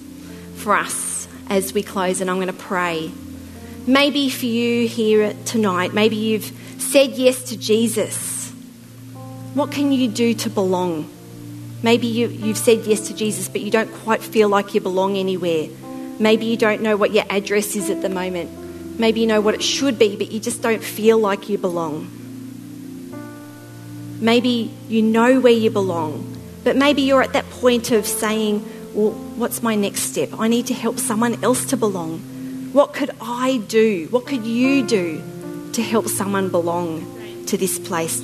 for 0.56 0.76
us 0.76 1.28
as 1.50 1.74
we 1.74 1.84
close, 1.84 2.20
and 2.20 2.32
I'm 2.32 2.38
going 2.38 2.48
to 2.48 2.54
pray. 2.54 3.12
Maybe 3.86 4.30
for 4.30 4.46
you 4.46 4.88
here 4.88 5.34
tonight, 5.44 5.94
maybe 5.94 6.16
you've 6.16 6.46
said 6.78 7.12
yes 7.12 7.44
to 7.50 7.58
Jesus. 7.58 8.50
What 9.56 9.72
can 9.72 9.92
you 9.92 10.08
do 10.08 10.34
to 10.36 10.50
belong? 10.50 11.10
Maybe 11.84 12.08
you, 12.08 12.30
you've 12.30 12.58
said 12.58 12.86
yes 12.86 13.08
to 13.10 13.14
Jesus, 13.14 13.50
but 13.50 13.60
you 13.60 13.70
don't 13.70 13.92
quite 13.92 14.22
feel 14.22 14.48
like 14.48 14.74
you 14.74 14.80
belong 14.80 15.18
anywhere. 15.18 15.68
Maybe 16.18 16.46
you 16.46 16.56
don't 16.56 16.82
know 16.82 16.96
what 16.96 17.12
your 17.12 17.26
address 17.30 17.76
is 17.76 17.90
at 17.90 18.02
the 18.02 18.08
moment. 18.08 18.98
Maybe 18.98 19.20
you 19.20 19.28
know 19.28 19.42
what 19.42 19.54
it 19.54 19.62
should 19.62 20.00
be, 20.00 20.16
but 20.16 20.32
you 20.32 20.40
just 20.40 20.62
don't 20.62 20.84
feel 20.84 21.18
like 21.18 21.50
you 21.50 21.58
belong. 21.58 22.10
Maybe 24.22 24.72
you 24.88 25.02
know 25.02 25.42
where 25.42 25.52
you 25.52 25.70
belong, 25.70 26.38
but 26.64 26.78
maybe 26.78 27.02
you're 27.02 27.22
at 27.22 27.34
that 27.34 27.50
point 27.50 27.92
of 27.92 28.08
saying, 28.08 28.64
Well, 28.94 29.12
what's 29.12 29.62
my 29.62 29.76
next 29.76 30.04
step? 30.04 30.30
I 30.40 30.48
need 30.48 30.68
to 30.68 30.74
help 30.74 31.00
someone 31.00 31.44
else 31.44 31.66
to 31.66 31.76
belong. 31.76 32.33
What 32.74 32.92
could 32.92 33.12
I 33.22 33.58
do? 33.68 34.08
What 34.10 34.26
could 34.26 34.46
you 34.48 34.84
do 34.84 35.22
to 35.74 35.82
help 35.84 36.08
someone 36.08 36.50
belong 36.50 37.46
to 37.46 37.56
this 37.56 37.78
place? 37.78 38.20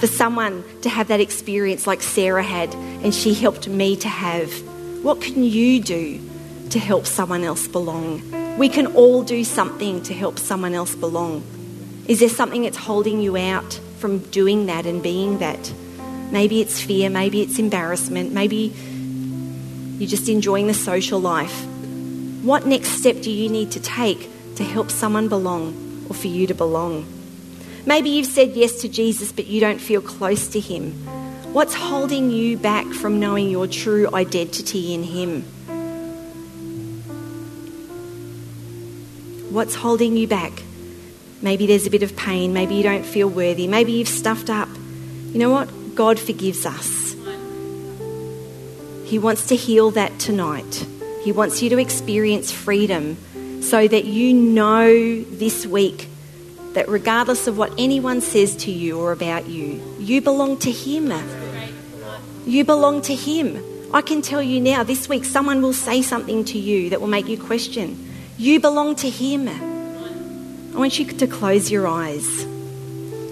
For 0.00 0.06
someone 0.06 0.62
to 0.82 0.90
have 0.90 1.08
that 1.08 1.20
experience 1.20 1.86
like 1.86 2.02
Sarah 2.02 2.42
had 2.42 2.74
and 2.74 3.14
she 3.14 3.32
helped 3.32 3.68
me 3.68 3.96
to 3.96 4.08
have. 4.08 4.52
What 5.02 5.22
can 5.22 5.42
you 5.42 5.80
do 5.80 6.20
to 6.68 6.78
help 6.78 7.06
someone 7.06 7.42
else 7.42 7.66
belong? 7.66 8.20
We 8.58 8.68
can 8.68 8.88
all 8.88 9.22
do 9.22 9.44
something 9.44 10.02
to 10.02 10.12
help 10.12 10.38
someone 10.38 10.74
else 10.74 10.94
belong. 10.94 11.42
Is 12.06 12.20
there 12.20 12.28
something 12.28 12.64
that's 12.64 12.76
holding 12.76 13.22
you 13.22 13.38
out 13.38 13.80
from 13.96 14.18
doing 14.18 14.66
that 14.66 14.84
and 14.84 15.02
being 15.02 15.38
that? 15.38 15.72
Maybe 16.30 16.60
it's 16.60 16.82
fear, 16.82 17.08
maybe 17.08 17.40
it's 17.40 17.58
embarrassment, 17.58 18.30
maybe 18.32 18.74
you're 19.98 20.10
just 20.10 20.28
enjoying 20.28 20.66
the 20.66 20.74
social 20.74 21.18
life. 21.18 21.66
What 22.46 22.64
next 22.64 22.90
step 22.90 23.22
do 23.22 23.30
you 23.32 23.48
need 23.48 23.72
to 23.72 23.80
take 23.80 24.30
to 24.54 24.62
help 24.62 24.92
someone 24.92 25.26
belong 25.28 26.06
or 26.08 26.14
for 26.14 26.28
you 26.28 26.46
to 26.46 26.54
belong? 26.54 27.04
Maybe 27.84 28.10
you've 28.10 28.28
said 28.28 28.50
yes 28.52 28.82
to 28.82 28.88
Jesus, 28.88 29.32
but 29.32 29.48
you 29.48 29.60
don't 29.60 29.80
feel 29.80 30.00
close 30.00 30.46
to 30.50 30.60
Him. 30.60 30.92
What's 31.52 31.74
holding 31.74 32.30
you 32.30 32.56
back 32.56 32.86
from 32.86 33.18
knowing 33.18 33.50
your 33.50 33.66
true 33.66 34.08
identity 34.14 34.94
in 34.94 35.02
Him? 35.02 35.42
What's 39.52 39.74
holding 39.74 40.16
you 40.16 40.28
back? 40.28 40.52
Maybe 41.42 41.66
there's 41.66 41.88
a 41.88 41.90
bit 41.90 42.04
of 42.04 42.14
pain. 42.14 42.52
Maybe 42.52 42.76
you 42.76 42.84
don't 42.84 43.04
feel 43.04 43.28
worthy. 43.28 43.66
Maybe 43.66 43.90
you've 43.90 44.06
stuffed 44.06 44.50
up. 44.50 44.68
You 45.32 45.40
know 45.40 45.50
what? 45.50 45.96
God 45.96 46.20
forgives 46.20 46.64
us. 46.64 47.16
He 49.04 49.18
wants 49.18 49.48
to 49.48 49.56
heal 49.56 49.90
that 49.90 50.20
tonight. 50.20 50.86
He 51.26 51.32
wants 51.32 51.60
you 51.60 51.70
to 51.70 51.78
experience 51.78 52.52
freedom 52.52 53.16
so 53.60 53.88
that 53.88 54.04
you 54.04 54.32
know 54.32 55.24
this 55.24 55.66
week 55.66 56.08
that 56.74 56.88
regardless 56.88 57.48
of 57.48 57.58
what 57.58 57.72
anyone 57.76 58.20
says 58.20 58.54
to 58.58 58.70
you 58.70 59.00
or 59.00 59.10
about 59.10 59.48
you, 59.48 59.82
you 59.98 60.22
belong 60.22 60.56
to 60.58 60.70
Him. 60.70 61.12
You 62.46 62.64
belong 62.64 63.02
to 63.02 63.14
Him. 63.16 63.60
I 63.92 64.02
can 64.02 64.22
tell 64.22 64.40
you 64.40 64.60
now, 64.60 64.84
this 64.84 65.08
week, 65.08 65.24
someone 65.24 65.62
will 65.62 65.72
say 65.72 66.00
something 66.00 66.44
to 66.44 66.58
you 66.60 66.90
that 66.90 67.00
will 67.00 67.08
make 67.08 67.26
you 67.26 67.42
question. 67.42 68.08
You 68.38 68.60
belong 68.60 68.94
to 68.94 69.10
Him. 69.10 69.48
I 69.48 70.78
want 70.78 70.96
you 70.96 71.06
to 71.06 71.26
close 71.26 71.72
your 71.72 71.88
eyes. 71.88 72.44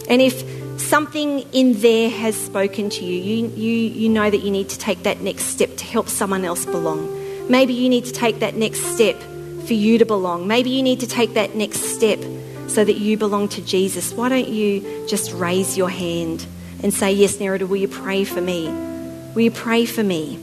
And 0.09 0.20
if 0.20 0.42
something 0.80 1.42
in 1.52 1.74
there 1.74 2.11
has 2.11 2.35
spoken 2.35 2.90
to 2.90 3.04
you, 3.04 3.22
you, 3.22 3.46
you, 3.50 3.70
you 3.70 4.09
know 4.09 4.28
that 4.28 4.42
you 4.42 4.50
need 4.50 4.70
to 4.70 4.78
take 4.80 5.04
that 5.04 5.20
next 5.20 5.44
step 5.44 5.76
to 5.76 5.85
help 5.85 6.09
someone 6.09 6.44
else 6.44 6.64
belong. 6.64 7.13
Maybe 7.48 7.74
you 7.74 7.88
need 7.88 8.07
to 8.07 8.12
take 8.12 8.38
that 8.40 8.54
next 8.54 8.80
step 8.80 9.20
for 9.66 9.74
you 9.74 9.98
to 9.98 10.07
belong. 10.07 10.46
Maybe 10.46 10.70
you 10.70 10.83
need 10.83 11.00
to 11.00 11.07
take 11.07 11.35
that 11.35 11.54
next 11.54 11.80
step 11.80 12.18
so 12.68 12.85
that 12.85 12.96
you 12.96 13.16
belong 13.16 13.48
to 13.48 13.62
Jesus. 13.62 14.12
Why 14.12 14.28
don't 14.28 14.48
you 14.48 15.07
just 15.07 15.33
raise 15.33 15.76
your 15.76 15.90
hand 15.90 16.46
and 16.83 16.92
say, 16.92 17.12
Yes, 17.12 17.37
Nerida, 17.37 17.68
will 17.68 17.76
you 17.76 17.88
pray 17.88 18.24
for 18.24 18.40
me? 18.40 18.68
Will 19.35 19.42
you 19.42 19.50
pray 19.50 19.85
for 19.85 20.02
me? 20.02 20.38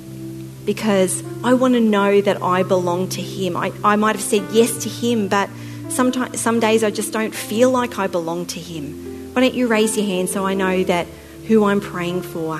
Because 0.65 1.23
I 1.43 1.53
want 1.53 1.73
to 1.73 1.79
know 1.79 2.21
that 2.21 2.41
I 2.41 2.63
belong 2.63 3.09
to 3.09 3.21
Him. 3.21 3.57
I, 3.57 3.71
I 3.83 3.95
might 3.95 4.15
have 4.15 4.23
said 4.23 4.47
yes 4.51 4.83
to 4.83 4.89
Him, 4.89 5.27
but 5.27 5.49
sometimes, 5.89 6.39
some 6.39 6.59
days 6.59 6.83
I 6.83 6.91
just 6.91 7.11
don't 7.11 7.33
feel 7.33 7.71
like 7.71 7.97
I 7.97 8.07
belong 8.07 8.45
to 8.47 8.59
Him. 8.59 9.33
Why 9.33 9.41
don't 9.41 9.55
you 9.55 9.67
raise 9.67 9.97
your 9.97 10.05
hand 10.05 10.29
so 10.29 10.45
I 10.45 10.53
know 10.53 10.83
that 10.83 11.07
who 11.47 11.65
I'm 11.65 11.81
praying 11.81 12.21
for? 12.21 12.59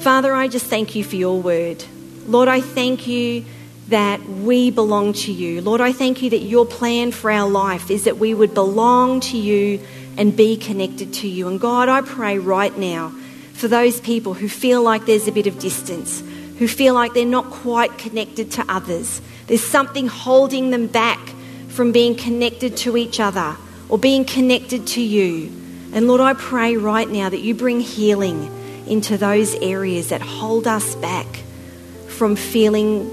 Father, 0.00 0.34
I 0.34 0.48
just 0.48 0.66
thank 0.66 0.94
you 0.94 1.04
for 1.04 1.16
your 1.16 1.40
word. 1.40 1.84
Lord, 2.26 2.48
I 2.48 2.60
thank 2.60 3.06
you 3.06 3.44
that 3.88 4.26
we 4.26 4.70
belong 4.70 5.12
to 5.12 5.32
you. 5.32 5.60
Lord, 5.60 5.80
I 5.80 5.92
thank 5.92 6.22
you 6.22 6.30
that 6.30 6.38
your 6.38 6.64
plan 6.64 7.12
for 7.12 7.30
our 7.30 7.48
life 7.48 7.90
is 7.90 8.04
that 8.04 8.18
we 8.18 8.32
would 8.32 8.54
belong 8.54 9.20
to 9.20 9.36
you 9.36 9.80
and 10.16 10.36
be 10.36 10.56
connected 10.56 11.12
to 11.14 11.28
you. 11.28 11.48
And 11.48 11.60
God, 11.60 11.88
I 11.88 12.00
pray 12.00 12.38
right 12.38 12.76
now 12.76 13.10
for 13.54 13.68
those 13.68 14.00
people 14.00 14.34
who 14.34 14.48
feel 14.48 14.82
like 14.82 15.04
there's 15.04 15.28
a 15.28 15.32
bit 15.32 15.46
of 15.46 15.58
distance, 15.58 16.22
who 16.58 16.68
feel 16.68 16.94
like 16.94 17.12
they're 17.12 17.26
not 17.26 17.50
quite 17.50 17.98
connected 17.98 18.50
to 18.52 18.64
others. 18.68 19.20
There's 19.46 19.64
something 19.64 20.06
holding 20.06 20.70
them 20.70 20.86
back 20.86 21.18
from 21.68 21.92
being 21.92 22.14
connected 22.14 22.76
to 22.78 22.96
each 22.96 23.20
other 23.20 23.56
or 23.88 23.98
being 23.98 24.24
connected 24.24 24.86
to 24.88 25.02
you. 25.02 25.50
And 25.92 26.08
Lord, 26.08 26.20
I 26.20 26.34
pray 26.34 26.76
right 26.76 27.08
now 27.08 27.28
that 27.28 27.40
you 27.40 27.54
bring 27.54 27.80
healing 27.80 28.50
into 28.86 29.18
those 29.18 29.54
areas 29.56 30.08
that 30.10 30.22
hold 30.22 30.66
us 30.66 30.94
back 30.94 31.26
from 32.12 32.36
feeling 32.36 33.08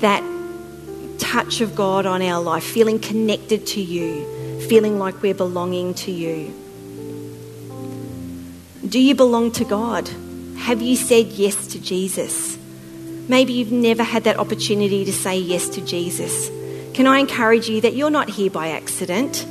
that 0.00 0.22
touch 1.18 1.60
of 1.60 1.74
God 1.74 2.06
on 2.06 2.22
our 2.22 2.42
life, 2.42 2.64
feeling 2.64 2.98
connected 2.98 3.66
to 3.68 3.80
you, 3.80 4.60
feeling 4.68 4.98
like 4.98 5.22
we're 5.22 5.34
belonging 5.34 5.94
to 5.94 6.10
you. 6.10 6.54
Do 8.88 8.98
you 9.00 9.14
belong 9.14 9.52
to 9.52 9.64
God? 9.64 10.08
Have 10.58 10.80
you 10.80 10.96
said 10.96 11.26
yes 11.26 11.68
to 11.68 11.80
Jesus? 11.80 12.58
Maybe 13.28 13.52
you've 13.52 13.72
never 13.72 14.02
had 14.02 14.24
that 14.24 14.38
opportunity 14.38 15.04
to 15.04 15.12
say 15.12 15.38
yes 15.38 15.68
to 15.70 15.80
Jesus. 15.80 16.48
Can 16.94 17.06
I 17.06 17.18
encourage 17.18 17.68
you 17.68 17.82
that 17.82 17.94
you're 17.94 18.10
not 18.10 18.30
here 18.30 18.50
by 18.50 18.68
accident? 18.70 19.46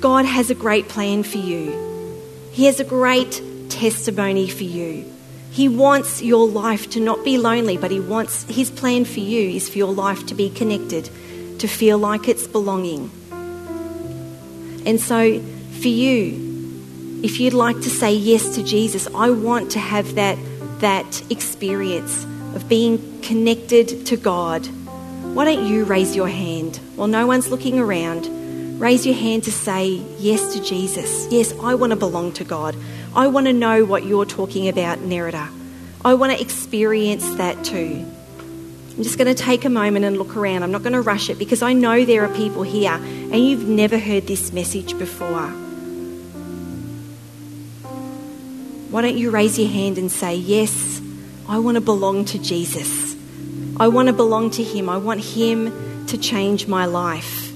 God 0.00 0.24
has 0.24 0.50
a 0.50 0.54
great 0.54 0.88
plan 0.88 1.22
for 1.22 1.38
you. 1.38 2.22
He 2.52 2.64
has 2.66 2.80
a 2.80 2.84
great 2.84 3.42
testimony 3.68 4.48
for 4.48 4.64
you. 4.64 5.12
He 5.50 5.68
wants 5.68 6.22
your 6.22 6.46
life 6.46 6.90
to 6.90 7.00
not 7.00 7.24
be 7.24 7.38
lonely, 7.38 7.76
but 7.76 7.90
He 7.90 8.00
wants 8.00 8.44
His 8.44 8.70
plan 8.70 9.04
for 9.04 9.20
you 9.20 9.50
is 9.50 9.68
for 9.68 9.78
your 9.78 9.92
life 9.92 10.26
to 10.26 10.34
be 10.34 10.50
connected, 10.50 11.10
to 11.58 11.68
feel 11.68 11.98
like 11.98 12.28
it's 12.28 12.46
belonging. 12.46 13.10
And 14.86 15.00
so, 15.00 15.40
for 15.80 15.88
you, 15.88 17.20
if 17.22 17.40
you'd 17.40 17.54
like 17.54 17.76
to 17.76 17.90
say 17.90 18.14
yes 18.14 18.54
to 18.54 18.62
Jesus, 18.62 19.08
I 19.14 19.30
want 19.30 19.72
to 19.72 19.78
have 19.80 20.14
that, 20.14 20.38
that 20.80 21.22
experience 21.30 22.24
of 22.54 22.68
being 22.68 23.20
connected 23.22 24.06
to 24.06 24.16
God. 24.16 24.66
Why 25.34 25.44
don't 25.44 25.66
you 25.66 25.84
raise 25.84 26.14
your 26.14 26.28
hand 26.28 26.76
while 26.96 27.08
no 27.08 27.26
one's 27.26 27.50
looking 27.50 27.78
around? 27.78 28.80
Raise 28.80 29.04
your 29.04 29.16
hand 29.16 29.42
to 29.44 29.52
say 29.52 30.00
yes 30.18 30.54
to 30.54 30.62
Jesus. 30.62 31.26
Yes, 31.30 31.52
I 31.60 31.74
want 31.74 31.90
to 31.90 31.96
belong 31.96 32.32
to 32.34 32.44
God. 32.44 32.76
I 33.14 33.26
want 33.28 33.46
to 33.46 33.52
know 33.52 33.84
what 33.84 34.04
you're 34.04 34.26
talking 34.26 34.68
about, 34.68 34.98
Nerida. 34.98 35.48
I 36.04 36.14
want 36.14 36.32
to 36.32 36.40
experience 36.40 37.28
that 37.36 37.64
too. 37.64 38.06
I'm 38.96 39.02
just 39.02 39.16
going 39.18 39.34
to 39.34 39.42
take 39.42 39.64
a 39.64 39.70
moment 39.70 40.04
and 40.04 40.18
look 40.18 40.36
around. 40.36 40.62
I'm 40.62 40.72
not 40.72 40.82
going 40.82 40.92
to 40.92 41.00
rush 41.00 41.30
it 41.30 41.38
because 41.38 41.62
I 41.62 41.72
know 41.72 42.04
there 42.04 42.24
are 42.24 42.34
people 42.34 42.62
here 42.62 42.92
and 42.92 43.34
you've 43.34 43.68
never 43.68 43.98
heard 43.98 44.26
this 44.26 44.52
message 44.52 44.98
before. 44.98 45.48
Why 48.90 49.02
don't 49.02 49.16
you 49.16 49.30
raise 49.30 49.58
your 49.58 49.68
hand 49.68 49.98
and 49.98 50.10
say, 50.10 50.34
Yes, 50.34 51.00
I 51.48 51.58
want 51.58 51.76
to 51.76 51.80
belong 51.80 52.24
to 52.26 52.38
Jesus. 52.38 53.14
I 53.78 53.88
want 53.88 54.08
to 54.08 54.12
belong 54.12 54.50
to 54.52 54.64
Him. 54.64 54.88
I 54.88 54.96
want 54.96 55.20
Him 55.20 56.06
to 56.06 56.18
change 56.18 56.66
my 56.66 56.86
life. 56.86 57.52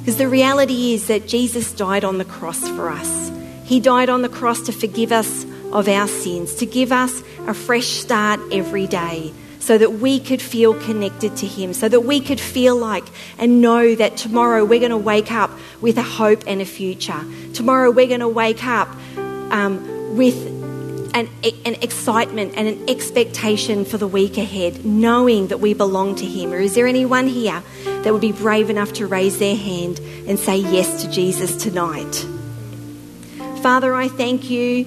Because 0.00 0.16
the 0.16 0.28
reality 0.28 0.92
is 0.92 1.06
that 1.06 1.26
Jesus 1.26 1.72
died 1.72 2.04
on 2.04 2.18
the 2.18 2.24
cross 2.24 2.68
for 2.68 2.90
us. 2.90 3.29
He 3.70 3.78
died 3.78 4.08
on 4.08 4.22
the 4.22 4.28
cross 4.28 4.62
to 4.62 4.72
forgive 4.72 5.12
us 5.12 5.44
of 5.72 5.86
our 5.86 6.08
sins, 6.08 6.56
to 6.56 6.66
give 6.66 6.90
us 6.90 7.22
a 7.46 7.54
fresh 7.54 7.86
start 7.86 8.40
every 8.50 8.88
day, 8.88 9.32
so 9.60 9.78
that 9.78 9.92
we 10.00 10.18
could 10.18 10.42
feel 10.42 10.74
connected 10.74 11.36
to 11.36 11.46
Him, 11.46 11.72
so 11.72 11.88
that 11.88 12.00
we 12.00 12.18
could 12.18 12.40
feel 12.40 12.74
like 12.74 13.04
and 13.38 13.60
know 13.60 13.94
that 13.94 14.16
tomorrow 14.16 14.64
we're 14.64 14.80
going 14.80 14.90
to 14.90 14.96
wake 14.96 15.30
up 15.30 15.52
with 15.80 15.98
a 15.98 16.02
hope 16.02 16.42
and 16.48 16.60
a 16.60 16.64
future. 16.64 17.24
Tomorrow 17.54 17.92
we're 17.92 18.08
going 18.08 18.26
to 18.26 18.28
wake 18.28 18.64
up 18.64 18.88
um, 19.52 20.16
with 20.16 20.34
an, 21.14 21.28
an, 21.44 21.74
excitement 21.80 22.54
and 22.56 22.66
an 22.66 22.90
expectation 22.90 23.84
for 23.84 23.98
the 23.98 24.08
week 24.08 24.36
ahead, 24.36 24.84
knowing 24.84 25.46
that 25.46 25.58
we 25.58 25.74
belong 25.74 26.16
to 26.16 26.26
Him. 26.26 26.52
Or 26.52 26.58
is 26.58 26.74
there 26.74 26.88
anyone 26.88 27.28
here 27.28 27.62
that 27.84 28.12
would 28.12 28.20
be 28.20 28.32
brave 28.32 28.68
enough 28.68 28.94
to 28.94 29.06
raise 29.06 29.38
their 29.38 29.54
hand 29.54 30.00
and 30.26 30.40
say 30.40 30.56
yes 30.56 31.04
to 31.04 31.08
Jesus 31.08 31.56
tonight? 31.56 32.26
Father, 33.62 33.94
I 33.94 34.08
thank 34.08 34.48
you 34.48 34.86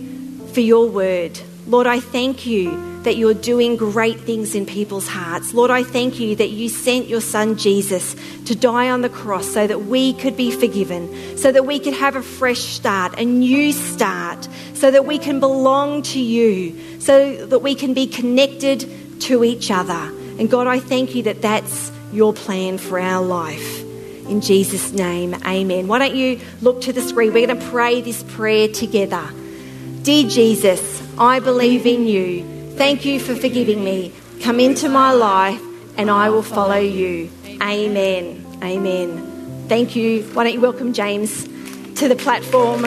for 0.53 0.61
your 0.61 0.89
word. 0.89 1.39
Lord, 1.67 1.85
I 1.85 1.99
thank 1.99 2.47
you 2.47 2.71
that 3.03 3.17
you're 3.17 3.35
doing 3.35 3.75
great 3.75 4.19
things 4.19 4.55
in 4.55 4.65
people's 4.65 5.07
hearts. 5.07 5.53
Lord, 5.53 5.69
I 5.69 5.83
thank 5.83 6.19
you 6.19 6.35
that 6.37 6.49
you 6.49 6.69
sent 6.69 7.07
your 7.07 7.21
son 7.21 7.55
Jesus 7.55 8.15
to 8.45 8.55
die 8.55 8.89
on 8.89 9.01
the 9.01 9.09
cross 9.09 9.47
so 9.47 9.67
that 9.67 9.83
we 9.85 10.13
could 10.13 10.35
be 10.35 10.49
forgiven, 10.49 11.37
so 11.37 11.51
that 11.51 11.67
we 11.67 11.77
could 11.77 11.93
have 11.93 12.15
a 12.15 12.23
fresh 12.23 12.61
start, 12.61 13.19
a 13.19 13.25
new 13.25 13.71
start, 13.73 14.47
so 14.73 14.89
that 14.89 15.05
we 15.05 15.19
can 15.19 15.39
belong 15.39 16.01
to 16.01 16.19
you, 16.19 16.99
so 16.99 17.45
that 17.45 17.59
we 17.59 17.75
can 17.75 17.93
be 17.93 18.07
connected 18.07 18.89
to 19.21 19.43
each 19.43 19.69
other. 19.69 20.11
And 20.39 20.49
God, 20.49 20.65
I 20.65 20.79
thank 20.79 21.13
you 21.13 21.21
that 21.23 21.43
that's 21.43 21.91
your 22.11 22.33
plan 22.33 22.79
for 22.79 22.99
our 22.99 23.23
life. 23.23 23.82
In 24.27 24.41
Jesus' 24.41 24.91
name, 24.91 25.35
amen. 25.45 25.87
Why 25.87 25.99
don't 25.99 26.15
you 26.15 26.39
look 26.61 26.81
to 26.81 26.93
the 26.93 27.01
screen? 27.01 27.33
We're 27.33 27.47
going 27.47 27.59
to 27.59 27.69
pray 27.69 28.01
this 28.01 28.23
prayer 28.23 28.67
together. 28.67 29.27
Dear 30.03 30.27
Jesus, 30.27 31.01
I 31.17 31.39
believe 31.39 31.85
in 31.85 32.07
you. 32.07 32.43
Thank 32.75 33.05
you 33.05 33.19
for 33.19 33.35
forgiving 33.35 33.83
me. 33.83 34.13
Come 34.41 34.59
into 34.59 34.89
my 34.89 35.11
life 35.11 35.61
and 35.97 36.09
I 36.09 36.29
will 36.29 36.43
follow 36.43 36.77
you. 36.77 37.29
Amen. 37.61 38.45
Amen. 38.63 39.65
Thank 39.67 39.95
you. 39.95 40.23
Why 40.33 40.43
don't 40.43 40.53
you 40.53 40.61
welcome 40.61 40.93
James 40.93 41.43
to 41.95 42.07
the 42.07 42.15
platform? 42.15 42.79